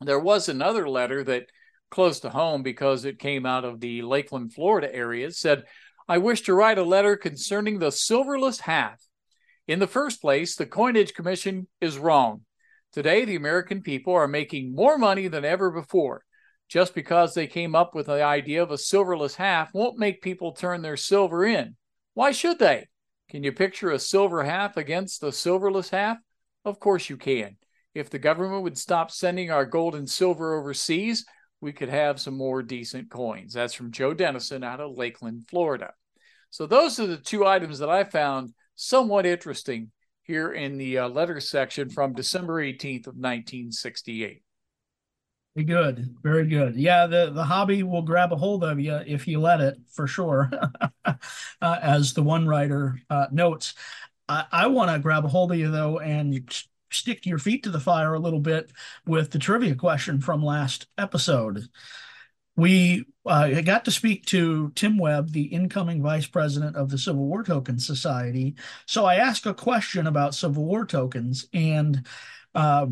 There 0.00 0.18
was 0.18 0.48
another 0.48 0.88
letter 0.88 1.22
that 1.22 1.46
close 1.88 2.18
to 2.20 2.30
home 2.30 2.64
because 2.64 3.04
it 3.04 3.20
came 3.20 3.46
out 3.46 3.64
of 3.64 3.78
the 3.78 4.02
Lakeland, 4.02 4.52
Florida 4.52 4.92
area. 4.92 5.28
It 5.28 5.36
said, 5.36 5.62
I 6.06 6.18
wish 6.18 6.42
to 6.42 6.54
write 6.54 6.76
a 6.76 6.82
letter 6.82 7.16
concerning 7.16 7.78
the 7.78 7.90
silverless 7.90 8.60
half. 8.60 9.00
In 9.66 9.78
the 9.78 9.86
first 9.86 10.20
place, 10.20 10.54
the 10.54 10.66
Coinage 10.66 11.14
Commission 11.14 11.66
is 11.80 11.96
wrong. 11.96 12.42
Today, 12.92 13.24
the 13.24 13.36
American 13.36 13.80
people 13.80 14.12
are 14.12 14.28
making 14.28 14.74
more 14.74 14.98
money 14.98 15.28
than 15.28 15.44
ever 15.44 15.70
before. 15.70 16.24
Just 16.68 16.94
because 16.94 17.34
they 17.34 17.46
came 17.46 17.74
up 17.74 17.94
with 17.94 18.06
the 18.06 18.22
idea 18.22 18.62
of 18.62 18.70
a 18.70 18.76
silverless 18.76 19.36
half 19.36 19.72
won't 19.72 19.98
make 19.98 20.22
people 20.22 20.52
turn 20.52 20.82
their 20.82 20.96
silver 20.96 21.44
in. 21.44 21.76
Why 22.12 22.32
should 22.32 22.58
they? 22.58 22.88
Can 23.30 23.42
you 23.42 23.52
picture 23.52 23.90
a 23.90 23.98
silver 23.98 24.44
half 24.44 24.76
against 24.76 25.20
the 25.20 25.32
silverless 25.32 25.90
half? 25.90 26.18
Of 26.64 26.80
course 26.80 27.08
you 27.08 27.16
can. 27.16 27.56
If 27.94 28.10
the 28.10 28.18
government 28.18 28.62
would 28.62 28.76
stop 28.76 29.10
sending 29.10 29.50
our 29.50 29.64
gold 29.64 29.94
and 29.94 30.08
silver 30.08 30.58
overseas, 30.58 31.24
we 31.64 31.72
could 31.72 31.88
have 31.88 32.20
some 32.20 32.36
more 32.36 32.62
decent 32.62 33.08
coins. 33.08 33.54
That's 33.54 33.72
from 33.72 33.90
Joe 33.90 34.12
Dennison 34.12 34.62
out 34.62 34.80
of 34.80 34.98
Lakeland, 34.98 35.46
Florida. 35.48 35.94
So 36.50 36.66
those 36.66 37.00
are 37.00 37.06
the 37.06 37.16
two 37.16 37.46
items 37.46 37.78
that 37.78 37.88
I 37.88 38.04
found 38.04 38.52
somewhat 38.76 39.24
interesting 39.24 39.90
here 40.22 40.52
in 40.52 40.76
the 40.76 40.98
uh, 40.98 41.08
letter 41.08 41.40
section 41.40 41.88
from 41.88 42.12
December 42.12 42.62
18th 42.62 43.06
of 43.06 43.16
1968. 43.16 44.42
Very 45.56 45.64
good, 45.64 46.14
very 46.22 46.46
good. 46.46 46.76
Yeah, 46.76 47.06
the 47.06 47.30
the 47.30 47.44
hobby 47.44 47.82
will 47.82 48.02
grab 48.02 48.32
a 48.32 48.36
hold 48.36 48.62
of 48.64 48.78
you 48.78 49.00
if 49.06 49.26
you 49.26 49.40
let 49.40 49.60
it, 49.60 49.78
for 49.90 50.06
sure. 50.06 50.50
uh, 51.04 51.14
as 51.60 52.12
the 52.12 52.22
one 52.22 52.46
writer 52.46 53.00
uh, 53.08 53.26
notes, 53.32 53.74
I, 54.28 54.44
I 54.50 54.66
want 54.66 54.90
to 54.90 54.98
grab 54.98 55.24
a 55.24 55.28
hold 55.28 55.52
of 55.52 55.58
you 55.58 55.70
though 55.70 55.98
and 55.98 56.34
stick 56.90 57.26
your 57.26 57.38
feet 57.38 57.62
to 57.64 57.70
the 57.70 57.80
fire 57.80 58.14
a 58.14 58.18
little 58.18 58.40
bit 58.40 58.70
with 59.06 59.30
the 59.30 59.38
trivia 59.38 59.74
question 59.74 60.20
from 60.20 60.44
last 60.44 60.86
episode. 60.98 61.68
We 62.56 63.04
uh, 63.26 63.62
got 63.62 63.84
to 63.86 63.90
speak 63.90 64.26
to 64.26 64.70
Tim 64.76 64.96
Webb, 64.96 65.32
the 65.32 65.44
incoming 65.44 66.02
vice 66.02 66.26
president 66.26 66.76
of 66.76 66.88
the 66.88 66.98
Civil 66.98 67.26
War 67.26 67.42
Token 67.42 67.78
Society. 67.78 68.54
So 68.86 69.04
I 69.04 69.16
asked 69.16 69.46
a 69.46 69.54
question 69.54 70.06
about 70.06 70.36
Civil 70.36 70.64
War 70.64 70.86
tokens, 70.86 71.48
and 71.52 72.06
uh, 72.54 72.86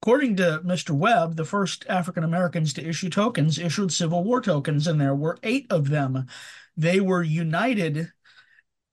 according 0.00 0.36
to 0.36 0.62
Mr. 0.64 0.92
Webb, 0.92 1.36
the 1.36 1.44
first 1.44 1.84
African 1.88 2.24
Americans 2.24 2.72
to 2.74 2.86
issue 2.86 3.10
tokens 3.10 3.58
issued 3.58 3.92
Civil 3.92 4.24
War 4.24 4.40
tokens, 4.40 4.86
and 4.86 4.98
there 4.98 5.14
were 5.14 5.38
eight 5.42 5.66
of 5.70 5.90
them. 5.90 6.26
They 6.76 7.00
were 7.00 7.22
united 7.22 8.10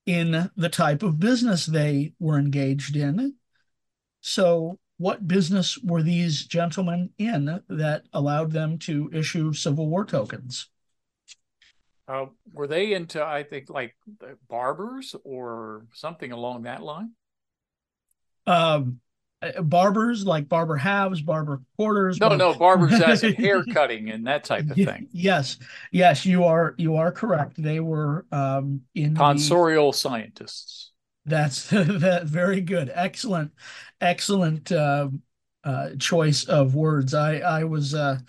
in 0.05 0.51
the 0.55 0.69
type 0.69 1.01
of 1.01 1.19
business 1.19 1.65
they 1.65 2.13
were 2.19 2.37
engaged 2.37 2.95
in. 2.95 3.35
So 4.27 4.79
what 4.97 5.27
business 5.27 5.77
were 5.77 6.01
these 6.01 6.45
gentlemen 6.45 7.11
in 7.19 7.61
that 7.69 8.05
allowed 8.11 8.51
them 8.51 8.79
to 8.79 9.07
issue 9.13 9.53
Civil 9.53 9.87
War 9.87 10.03
tokens? 10.03 10.67
Uh, 12.07 12.25
were 12.51 12.65
they 12.65 12.93
into, 12.93 13.23
I 13.23 13.43
think, 13.43 13.69
like 13.69 13.95
barbers 14.49 15.15
or 15.23 15.85
something 15.93 16.31
along 16.31 16.63
that 16.63 16.81
line? 16.81 17.11
Um, 18.47 18.99
barbers 19.61 20.25
like 20.25 20.49
barber 20.49 20.77
halves, 20.77 21.21
barber 21.21 21.61
quarters. 21.77 22.19
No, 22.19 22.29
barber... 22.29 22.43
no, 22.43 22.53
barbers 22.55 22.99
as 22.99 23.23
in 23.23 23.33
hair 23.35 23.63
cutting 23.63 24.09
and 24.09 24.25
that 24.25 24.43
type 24.43 24.67
of 24.71 24.75
thing. 24.75 25.07
Yes, 25.11 25.59
yes, 25.91 26.25
you 26.25 26.45
are 26.45 26.73
you 26.79 26.95
are 26.95 27.11
correct. 27.11 27.61
They 27.61 27.79
were 27.79 28.25
um, 28.31 28.81
in 28.95 29.13
tonsorial 29.13 29.91
the... 29.91 29.97
scientists. 29.99 30.93
That's 31.25 31.69
that 31.69 32.23
very 32.25 32.61
good. 32.61 32.91
Excellent, 32.93 33.51
excellent 33.99 34.71
uh, 34.71 35.09
uh, 35.63 35.89
choice 35.99 36.43
of 36.45 36.75
words. 36.75 37.13
I 37.13 37.37
I 37.39 37.63
was 37.63 37.93
uh, 37.93 38.19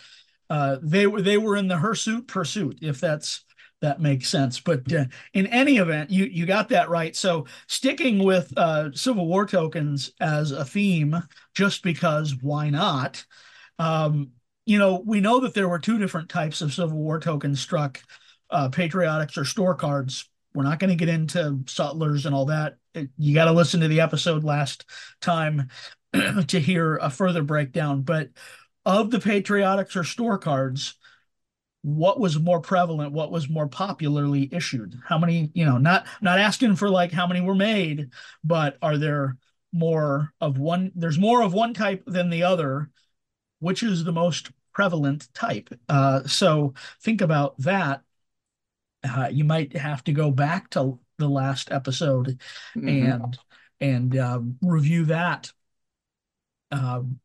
uh, 0.50 0.78
they 0.82 1.06
were 1.06 1.22
they 1.22 1.38
were 1.38 1.56
in 1.56 1.68
the 1.68 1.78
hirsute 1.78 2.28
pursuit. 2.28 2.78
If 2.82 3.00
that's 3.00 3.44
that 3.82 4.00
makes 4.00 4.28
sense. 4.28 4.60
But 4.60 4.90
uh, 4.92 5.04
in 5.34 5.46
any 5.48 5.76
event, 5.78 6.10
you 6.10 6.24
you 6.24 6.46
got 6.46 6.70
that 6.70 6.88
right. 6.88 7.14
So 7.14 7.46
sticking 7.68 8.24
with 8.24 8.52
uh, 8.56 8.92
Civil 8.92 9.26
War 9.26 9.46
tokens 9.46 10.12
as 10.20 10.50
a 10.52 10.64
theme, 10.64 11.22
just 11.54 11.82
because 11.82 12.34
why 12.40 12.70
not? 12.70 13.24
Um, 13.78 14.32
you 14.64 14.78
know, 14.78 15.02
we 15.04 15.20
know 15.20 15.40
that 15.40 15.54
there 15.54 15.68
were 15.68 15.78
two 15.78 15.98
different 15.98 16.28
types 16.28 16.60
of 16.60 16.72
Civil 16.74 16.98
War 16.98 17.20
tokens 17.20 17.60
struck: 17.60 18.02
uh, 18.50 18.68
patriotics 18.68 19.36
or 19.36 19.44
store 19.44 19.74
cards. 19.74 20.28
We're 20.54 20.64
not 20.64 20.78
going 20.78 20.90
to 20.90 20.96
get 20.96 21.10
into 21.10 21.60
sutlers 21.66 22.24
and 22.26 22.34
all 22.34 22.46
that 22.46 22.76
you 23.16 23.34
got 23.34 23.46
to 23.46 23.52
listen 23.52 23.80
to 23.80 23.88
the 23.88 24.00
episode 24.00 24.44
last 24.44 24.84
time 25.20 25.68
to 26.48 26.60
hear 26.60 26.96
a 26.96 27.10
further 27.10 27.42
breakdown. 27.42 28.02
But 28.02 28.30
of 28.84 29.10
the 29.10 29.18
patriotics 29.18 29.96
or 29.96 30.04
store 30.04 30.38
cards, 30.38 30.94
what 31.82 32.18
was 32.18 32.38
more 32.38 32.60
prevalent? 32.60 33.12
What 33.12 33.30
was 33.30 33.48
more 33.48 33.68
popularly 33.68 34.48
issued? 34.52 34.98
How 35.04 35.18
many? 35.18 35.50
You 35.54 35.64
know, 35.64 35.78
not 35.78 36.06
not 36.20 36.38
asking 36.38 36.76
for 36.76 36.90
like 36.90 37.12
how 37.12 37.26
many 37.26 37.40
were 37.40 37.54
made, 37.54 38.10
but 38.42 38.76
are 38.82 38.98
there 38.98 39.36
more 39.72 40.32
of 40.40 40.58
one? 40.58 40.90
There's 40.94 41.18
more 41.18 41.42
of 41.42 41.54
one 41.54 41.74
type 41.74 42.02
than 42.06 42.30
the 42.30 42.42
other. 42.42 42.90
Which 43.58 43.82
is 43.82 44.04
the 44.04 44.12
most 44.12 44.50
prevalent 44.74 45.32
type? 45.32 45.70
Uh, 45.88 46.26
so 46.26 46.74
think 47.00 47.20
about 47.22 47.56
that. 47.58 48.02
Uh, 49.02 49.28
you 49.32 49.44
might 49.44 49.76
have 49.76 50.04
to 50.04 50.12
go 50.12 50.30
back 50.30 50.68
to 50.70 50.98
the 51.18 51.28
last 51.28 51.70
episode 51.70 52.38
mm-hmm. 52.76 52.88
and 52.88 53.38
and 53.80 54.16
um, 54.18 54.56
review 54.62 55.04
that 55.06 55.52
um, 56.70 57.18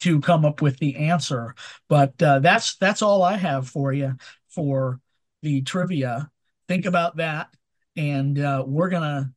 to 0.00 0.20
come 0.20 0.44
up 0.44 0.62
with 0.62 0.78
the 0.78 0.96
answer. 0.96 1.54
But 1.88 2.20
uh, 2.22 2.40
that's 2.40 2.76
that's 2.76 3.02
all 3.02 3.22
I 3.22 3.36
have 3.36 3.68
for 3.68 3.92
you 3.92 4.16
for 4.48 5.00
the 5.42 5.62
trivia. 5.62 6.30
Think 6.68 6.86
about 6.86 7.16
that, 7.16 7.48
and 7.96 8.38
uh, 8.38 8.64
we're 8.66 8.90
gonna. 8.90 9.32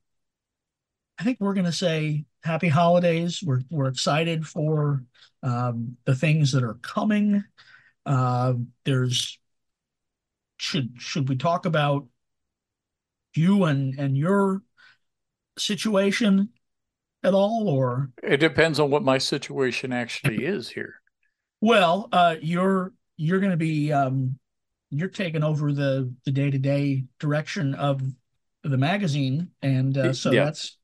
I 1.20 1.24
think 1.24 1.38
we're 1.40 1.54
gonna 1.54 1.72
say 1.72 2.26
happy 2.44 2.68
holidays. 2.68 3.42
We're 3.44 3.62
we're 3.70 3.88
excited 3.88 4.48
for 4.48 5.04
um, 5.44 5.98
the 6.06 6.16
things 6.16 6.52
that 6.52 6.64
are 6.64 6.76
coming. 6.76 7.44
Uh, 8.06 8.54
there's 8.84 9.40
should 10.58 10.94
should 10.98 11.30
we 11.30 11.36
talk 11.36 11.66
about 11.66 12.08
you 13.34 13.66
and 13.66 13.98
and 13.98 14.18
your 14.18 14.62
situation 15.58 16.50
at 17.24 17.34
all 17.34 17.68
or? 17.68 18.10
It 18.24 18.38
depends 18.38 18.80
on 18.80 18.90
what 18.90 19.04
my 19.04 19.18
situation 19.18 19.94
actually 19.94 20.46
is 20.46 20.70
here. 20.70 20.96
Well 21.62 22.10
uh 22.12 22.36
you're 22.42 22.94
you're 23.18 23.40
going 23.40 23.52
to 23.52 23.58
be 23.58 23.94
um 23.94 24.40
you're 24.90 25.10
taking 25.10 25.44
over 25.44 25.72
the 25.72 26.14
the 26.26 26.32
day-to-day 26.32 27.06
direction 27.20 27.76
of 27.76 28.02
the 28.64 28.78
magazine 28.78 29.50
and 29.62 29.98
uh, 29.98 30.14
so 30.14 30.32
yeah. 30.32 30.46
that's 30.46 30.78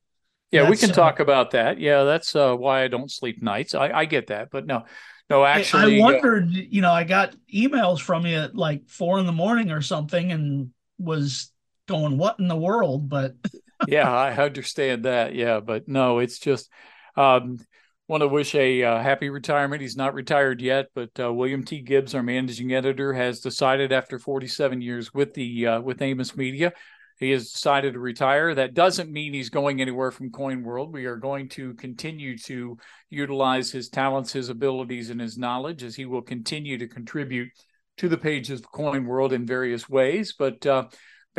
yeah 0.50 0.62
that's, 0.62 0.70
we 0.70 0.76
can 0.76 0.90
uh, 0.90 0.94
talk 0.94 1.20
about 1.20 1.50
that. 1.52 1.78
Yeah 1.78 2.04
that's 2.04 2.34
uh 2.34 2.54
why 2.54 2.82
i 2.82 2.88
don't 2.88 3.10
sleep 3.10 3.42
nights. 3.42 3.74
I 3.74 3.90
i 3.90 4.04
get 4.04 4.28
that 4.28 4.50
but 4.50 4.66
no 4.66 4.84
no 5.30 5.44
actually 5.44 5.98
i 5.98 6.00
uh, 6.00 6.04
wondered 6.04 6.50
you 6.50 6.80
know 6.80 6.92
i 6.92 7.04
got 7.04 7.34
emails 7.52 8.00
from 8.00 8.24
you 8.24 8.36
at 8.36 8.54
like 8.54 8.88
four 8.88 9.18
in 9.18 9.26
the 9.26 9.32
morning 9.32 9.70
or 9.70 9.82
something 9.82 10.32
and 10.32 10.70
was 10.98 11.52
going, 11.88 12.18
what 12.18 12.38
in 12.38 12.46
the 12.46 12.56
world? 12.56 13.08
But 13.08 13.34
yeah, 13.88 14.10
I 14.10 14.36
understand 14.36 15.04
that. 15.04 15.34
Yeah, 15.34 15.60
but 15.60 15.88
no, 15.88 16.20
it's 16.20 16.38
just 16.38 16.70
um, 17.16 17.58
want 18.06 18.22
to 18.22 18.28
wish 18.28 18.54
a 18.54 18.82
uh, 18.84 19.02
happy 19.02 19.30
retirement. 19.30 19.82
He's 19.82 19.96
not 19.96 20.14
retired 20.14 20.60
yet, 20.60 20.86
but 20.94 21.10
uh, 21.18 21.32
William 21.32 21.64
T. 21.64 21.80
Gibbs, 21.80 22.14
our 22.14 22.22
managing 22.22 22.72
editor, 22.72 23.12
has 23.12 23.40
decided 23.40 23.92
after 23.92 24.18
47 24.18 24.80
years 24.80 25.12
with 25.12 25.34
the 25.34 25.66
uh, 25.66 25.80
with 25.80 26.00
Amos 26.00 26.36
Media, 26.36 26.72
he 27.18 27.30
has 27.32 27.50
decided 27.50 27.94
to 27.94 28.00
retire. 28.00 28.54
That 28.54 28.74
doesn't 28.74 29.10
mean 29.10 29.34
he's 29.34 29.50
going 29.50 29.80
anywhere 29.80 30.10
from 30.10 30.30
Coin 30.30 30.62
World. 30.62 30.92
We 30.92 31.06
are 31.06 31.16
going 31.16 31.48
to 31.50 31.74
continue 31.74 32.38
to 32.38 32.78
utilize 33.10 33.72
his 33.72 33.88
talents, 33.88 34.32
his 34.32 34.48
abilities, 34.48 35.10
and 35.10 35.20
his 35.20 35.36
knowledge 35.36 35.82
as 35.82 35.96
he 35.96 36.06
will 36.06 36.22
continue 36.22 36.78
to 36.78 36.86
contribute 36.86 37.50
to 37.98 38.08
the 38.08 38.18
pages 38.18 38.60
of 38.60 38.70
Coin 38.70 39.04
World 39.04 39.32
in 39.32 39.44
various 39.44 39.88
ways. 39.88 40.34
But 40.38 40.64
uh, 40.64 40.86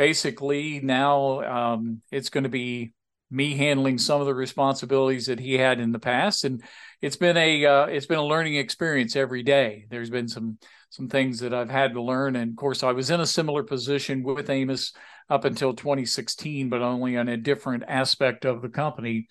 basically 0.00 0.80
now 0.80 1.42
um, 1.42 2.00
it's 2.10 2.30
going 2.30 2.44
to 2.44 2.48
be 2.48 2.90
me 3.30 3.54
handling 3.54 3.98
some 3.98 4.18
of 4.18 4.26
the 4.26 4.34
responsibilities 4.34 5.26
that 5.26 5.38
he 5.38 5.58
had 5.58 5.78
in 5.78 5.92
the 5.92 5.98
past. 5.98 6.44
And 6.44 6.62
it's 7.02 7.16
been 7.16 7.36
a 7.36 7.66
uh, 7.66 7.84
it's 7.84 8.06
been 8.06 8.16
a 8.16 8.24
learning 8.24 8.54
experience 8.54 9.14
every 9.14 9.42
day. 9.42 9.84
There's 9.90 10.08
been 10.08 10.26
some 10.26 10.56
some 10.88 11.08
things 11.08 11.40
that 11.40 11.52
i've 11.52 11.68
had 11.68 11.92
to 11.92 12.02
learn. 12.02 12.34
And 12.34 12.50
of 12.50 12.56
course 12.56 12.82
i 12.82 12.92
was 12.92 13.10
in 13.10 13.20
a 13.20 13.26
similar 13.26 13.62
position 13.62 14.22
with 14.22 14.48
amos 14.48 14.94
up 15.28 15.44
until 15.44 15.74
2016 15.74 16.70
but 16.70 16.80
only 16.80 17.18
on 17.18 17.28
a 17.28 17.36
different 17.36 17.84
aspect 17.86 18.46
of 18.46 18.62
the 18.62 18.70
company. 18.70 19.28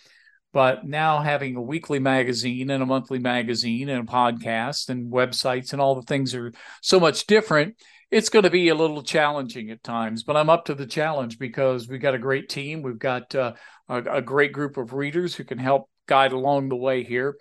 But 0.53 0.85
now 0.85 1.19
having 1.19 1.55
a 1.55 1.61
weekly 1.61 1.97
magazine 1.97 2.69
and 2.69 2.83
a 2.83 2.85
monthly 2.85 3.19
magazine 3.19 3.89
and 3.89 4.07
a 4.07 4.11
podcast 4.11 4.89
and 4.89 5.11
websites 5.11 5.73
and 5.73 5.81
all 5.81 5.95
the 5.95 6.03
things 6.03 6.35
are 6.35 6.53
so 6.83 6.99
much 6.99 7.25
different 7.25 7.75
it's 8.11 8.29
going 8.29 8.43
to 8.43 8.49
be 8.49 8.69
a 8.69 8.75
little 8.75 9.03
challenging 9.03 9.69
at 9.69 9.83
times, 9.83 10.23
but 10.23 10.35
I'm 10.35 10.49
up 10.49 10.65
to 10.65 10.75
the 10.75 10.87
challenge 10.87 11.37
because 11.37 11.87
we've 11.87 12.01
got 12.01 12.15
a 12.15 12.19
great 12.19 12.49
team. 12.49 12.81
We've 12.81 12.97
got 12.97 13.33
uh, 13.35 13.53
a, 13.87 13.97
a, 13.97 14.21
great 14.21 14.51
group 14.51 14.77
of 14.77 14.93
readers 14.93 15.35
who 15.35 15.43
can 15.43 15.59
help 15.59 15.89
guide 16.07 16.31
along 16.31 16.69
the 16.69 16.75
way 16.75 17.03
here. 17.03 17.37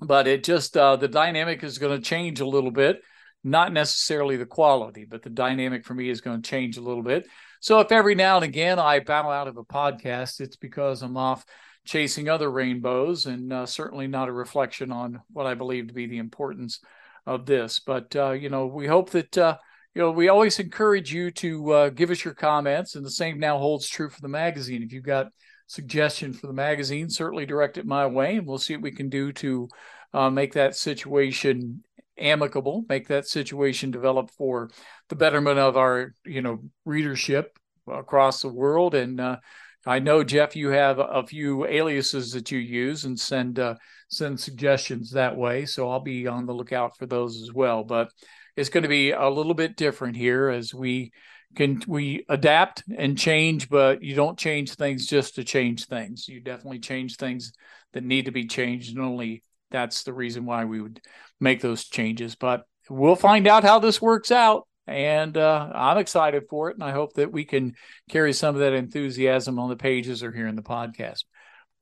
But 0.00 0.26
it 0.26 0.42
just, 0.42 0.76
uh, 0.76 0.96
the 0.96 1.06
dynamic 1.06 1.62
is 1.62 1.78
going 1.78 1.96
to 1.96 2.04
change 2.04 2.40
a 2.40 2.46
little 2.46 2.72
bit, 2.72 3.00
not 3.44 3.72
necessarily 3.72 4.36
the 4.36 4.46
quality, 4.46 5.04
but 5.04 5.22
the 5.22 5.30
dynamic 5.30 5.84
for 5.84 5.94
me 5.94 6.10
is 6.10 6.20
going 6.20 6.42
to 6.42 6.50
change 6.50 6.76
a 6.76 6.82
little 6.82 7.04
bit. 7.04 7.28
So 7.60 7.78
if 7.78 7.92
every 7.92 8.16
now 8.16 8.36
and 8.36 8.44
again 8.44 8.80
I 8.80 8.98
bow 8.98 9.30
out 9.30 9.46
of 9.46 9.56
a 9.56 9.64
podcast, 9.64 10.40
it's 10.40 10.56
because 10.56 11.02
I'm 11.02 11.16
off 11.16 11.44
chasing 11.84 12.28
other 12.28 12.50
rainbows 12.50 13.26
and 13.26 13.52
uh, 13.52 13.66
certainly 13.66 14.08
not 14.08 14.28
a 14.28 14.32
reflection 14.32 14.90
on 14.90 15.20
what 15.32 15.46
I 15.46 15.54
believe 15.54 15.86
to 15.86 15.94
be 15.94 16.06
the 16.06 16.18
importance 16.18 16.80
of 17.24 17.46
this. 17.46 17.78
But, 17.78 18.16
uh, 18.16 18.32
you 18.32 18.50
know, 18.50 18.66
we 18.66 18.88
hope 18.88 19.10
that 19.10 19.38
uh, 19.38 19.58
you 19.94 20.02
know, 20.02 20.10
we 20.10 20.28
always 20.28 20.58
encourage 20.58 21.12
you 21.12 21.30
to 21.32 21.72
uh, 21.72 21.88
give 21.90 22.10
us 22.10 22.24
your 22.24 22.34
comments, 22.34 22.94
and 22.94 23.04
the 23.04 23.10
same 23.10 23.38
now 23.38 23.58
holds 23.58 23.88
true 23.88 24.08
for 24.08 24.20
the 24.20 24.28
magazine. 24.28 24.82
If 24.82 24.92
you've 24.92 25.04
got 25.04 25.28
suggestion 25.66 26.32
for 26.32 26.46
the 26.46 26.52
magazine, 26.52 27.10
certainly 27.10 27.46
direct 27.46 27.78
it 27.78 27.86
my 27.86 28.06
way, 28.06 28.36
and 28.36 28.46
we'll 28.46 28.58
see 28.58 28.74
what 28.74 28.82
we 28.82 28.92
can 28.92 29.08
do 29.08 29.32
to 29.32 29.68
uh, 30.14 30.30
make 30.30 30.54
that 30.54 30.76
situation 30.76 31.82
amicable, 32.18 32.84
make 32.88 33.08
that 33.08 33.26
situation 33.26 33.90
develop 33.90 34.30
for 34.30 34.70
the 35.08 35.16
betterment 35.16 35.58
of 35.58 35.76
our, 35.76 36.14
you 36.24 36.42
know, 36.42 36.58
readership 36.84 37.58
across 37.86 38.40
the 38.40 38.48
world, 38.48 38.94
and 38.94 39.20
uh, 39.20 39.36
I 39.84 39.98
know 39.98 40.22
Jeff, 40.22 40.54
you 40.54 40.68
have 40.68 41.00
a 41.00 41.26
few 41.26 41.66
aliases 41.66 42.32
that 42.32 42.50
you 42.52 42.58
use 42.58 43.04
and 43.04 43.18
send 43.18 43.58
uh, 43.58 43.74
send 44.08 44.38
suggestions 44.38 45.10
that 45.10 45.36
way. 45.36 45.66
So 45.66 45.90
I'll 45.90 46.00
be 46.00 46.28
on 46.28 46.46
the 46.46 46.54
lookout 46.54 46.96
for 46.96 47.06
those 47.06 47.42
as 47.42 47.52
well. 47.52 47.82
But 47.82 48.08
it's 48.56 48.68
going 48.68 48.82
to 48.82 48.88
be 48.88 49.12
a 49.12 49.28
little 49.28 49.54
bit 49.54 49.76
different 49.76 50.16
here 50.16 50.48
as 50.48 50.74
we 50.74 51.12
can 51.54 51.82
we 51.86 52.24
adapt 52.28 52.82
and 52.96 53.18
change, 53.18 53.68
but 53.68 54.02
you 54.02 54.14
don't 54.14 54.38
change 54.38 54.74
things 54.74 55.06
just 55.06 55.34
to 55.34 55.44
change 55.44 55.86
things. 55.86 56.26
You 56.26 56.40
definitely 56.40 56.78
change 56.78 57.16
things 57.16 57.52
that 57.92 58.04
need 58.04 58.24
to 58.24 58.32
be 58.32 58.46
changed, 58.46 58.94
and 58.94 59.04
only 59.04 59.42
that's 59.70 60.04
the 60.04 60.14
reason 60.14 60.46
why 60.46 60.64
we 60.64 60.80
would 60.80 61.00
make 61.40 61.60
those 61.60 61.84
changes. 61.84 62.34
But 62.34 62.64
we'll 62.88 63.16
find 63.16 63.46
out 63.46 63.64
how 63.64 63.78
this 63.78 64.00
works 64.00 64.30
out 64.30 64.66
and 64.86 65.36
uh, 65.36 65.70
I'm 65.74 65.98
excited 65.98 66.44
for 66.48 66.70
it. 66.70 66.74
And 66.74 66.84
I 66.84 66.90
hope 66.90 67.14
that 67.14 67.32
we 67.32 67.44
can 67.44 67.74
carry 68.10 68.32
some 68.32 68.54
of 68.54 68.60
that 68.60 68.72
enthusiasm 68.72 69.58
on 69.58 69.68
the 69.68 69.76
pages 69.76 70.22
or 70.22 70.32
here 70.32 70.48
in 70.48 70.56
the 70.56 70.62
podcast. 70.62 71.24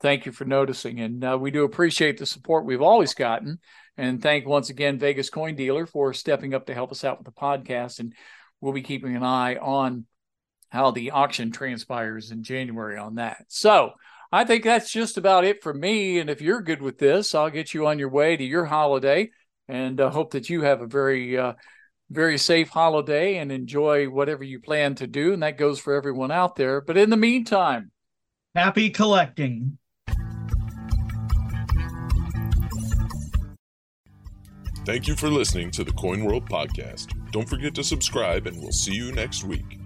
Thank 0.00 0.24
you 0.26 0.32
for 0.32 0.44
noticing. 0.44 1.00
And 1.00 1.22
uh, 1.22 1.38
we 1.38 1.50
do 1.50 1.64
appreciate 1.64 2.18
the 2.18 2.26
support 2.26 2.64
we've 2.64 2.82
always 2.82 3.14
gotten. 3.14 3.58
And 3.96 4.22
thank 4.22 4.46
once 4.46 4.70
again 4.70 4.98
Vegas 4.98 5.28
Coin 5.28 5.56
Dealer 5.56 5.86
for 5.86 6.14
stepping 6.14 6.54
up 6.54 6.66
to 6.66 6.74
help 6.74 6.90
us 6.90 7.04
out 7.04 7.18
with 7.18 7.26
the 7.26 7.38
podcast. 7.40 8.00
And 8.00 8.14
we'll 8.60 8.72
be 8.72 8.82
keeping 8.82 9.14
an 9.14 9.22
eye 9.22 9.56
on 9.56 10.06
how 10.70 10.90
the 10.90 11.10
auction 11.10 11.50
transpires 11.50 12.30
in 12.30 12.42
January 12.42 12.96
on 12.96 13.16
that. 13.16 13.44
So 13.48 13.92
I 14.32 14.44
think 14.44 14.64
that's 14.64 14.90
just 14.90 15.18
about 15.18 15.44
it 15.44 15.62
for 15.62 15.74
me. 15.74 16.18
And 16.18 16.30
if 16.30 16.40
you're 16.40 16.62
good 16.62 16.80
with 16.80 16.98
this, 16.98 17.34
I'll 17.34 17.50
get 17.50 17.74
you 17.74 17.86
on 17.86 17.98
your 17.98 18.08
way 18.10 18.36
to 18.36 18.44
your 18.44 18.64
holiday 18.64 19.30
and 19.68 20.00
uh, 20.00 20.10
hope 20.10 20.32
that 20.32 20.48
you 20.48 20.62
have 20.62 20.80
a 20.80 20.86
very 20.86 21.36
uh, 21.36 21.54
very 22.10 22.38
safe 22.38 22.68
holiday 22.68 23.36
and 23.36 23.52
enjoy 23.52 24.06
whatever 24.06 24.42
you 24.44 24.60
plan 24.60 24.94
to 24.96 25.06
do. 25.06 25.32
And 25.32 25.42
that 25.42 25.58
goes 25.58 25.78
for 25.78 25.94
everyone 25.94 26.30
out 26.30 26.56
there. 26.56 26.80
But 26.80 26.96
in 26.96 27.10
the 27.10 27.16
meantime, 27.16 27.90
happy 28.54 28.90
collecting. 28.90 29.78
Thank 34.84 35.06
you 35.06 35.14
for 35.14 35.28
listening 35.28 35.70
to 35.72 35.84
the 35.84 35.92
Coin 35.92 36.24
World 36.24 36.48
podcast. 36.48 37.12
Don't 37.32 37.48
forget 37.48 37.74
to 37.74 37.84
subscribe, 37.84 38.46
and 38.46 38.60
we'll 38.60 38.72
see 38.72 38.94
you 38.94 39.12
next 39.12 39.44
week. 39.44 39.79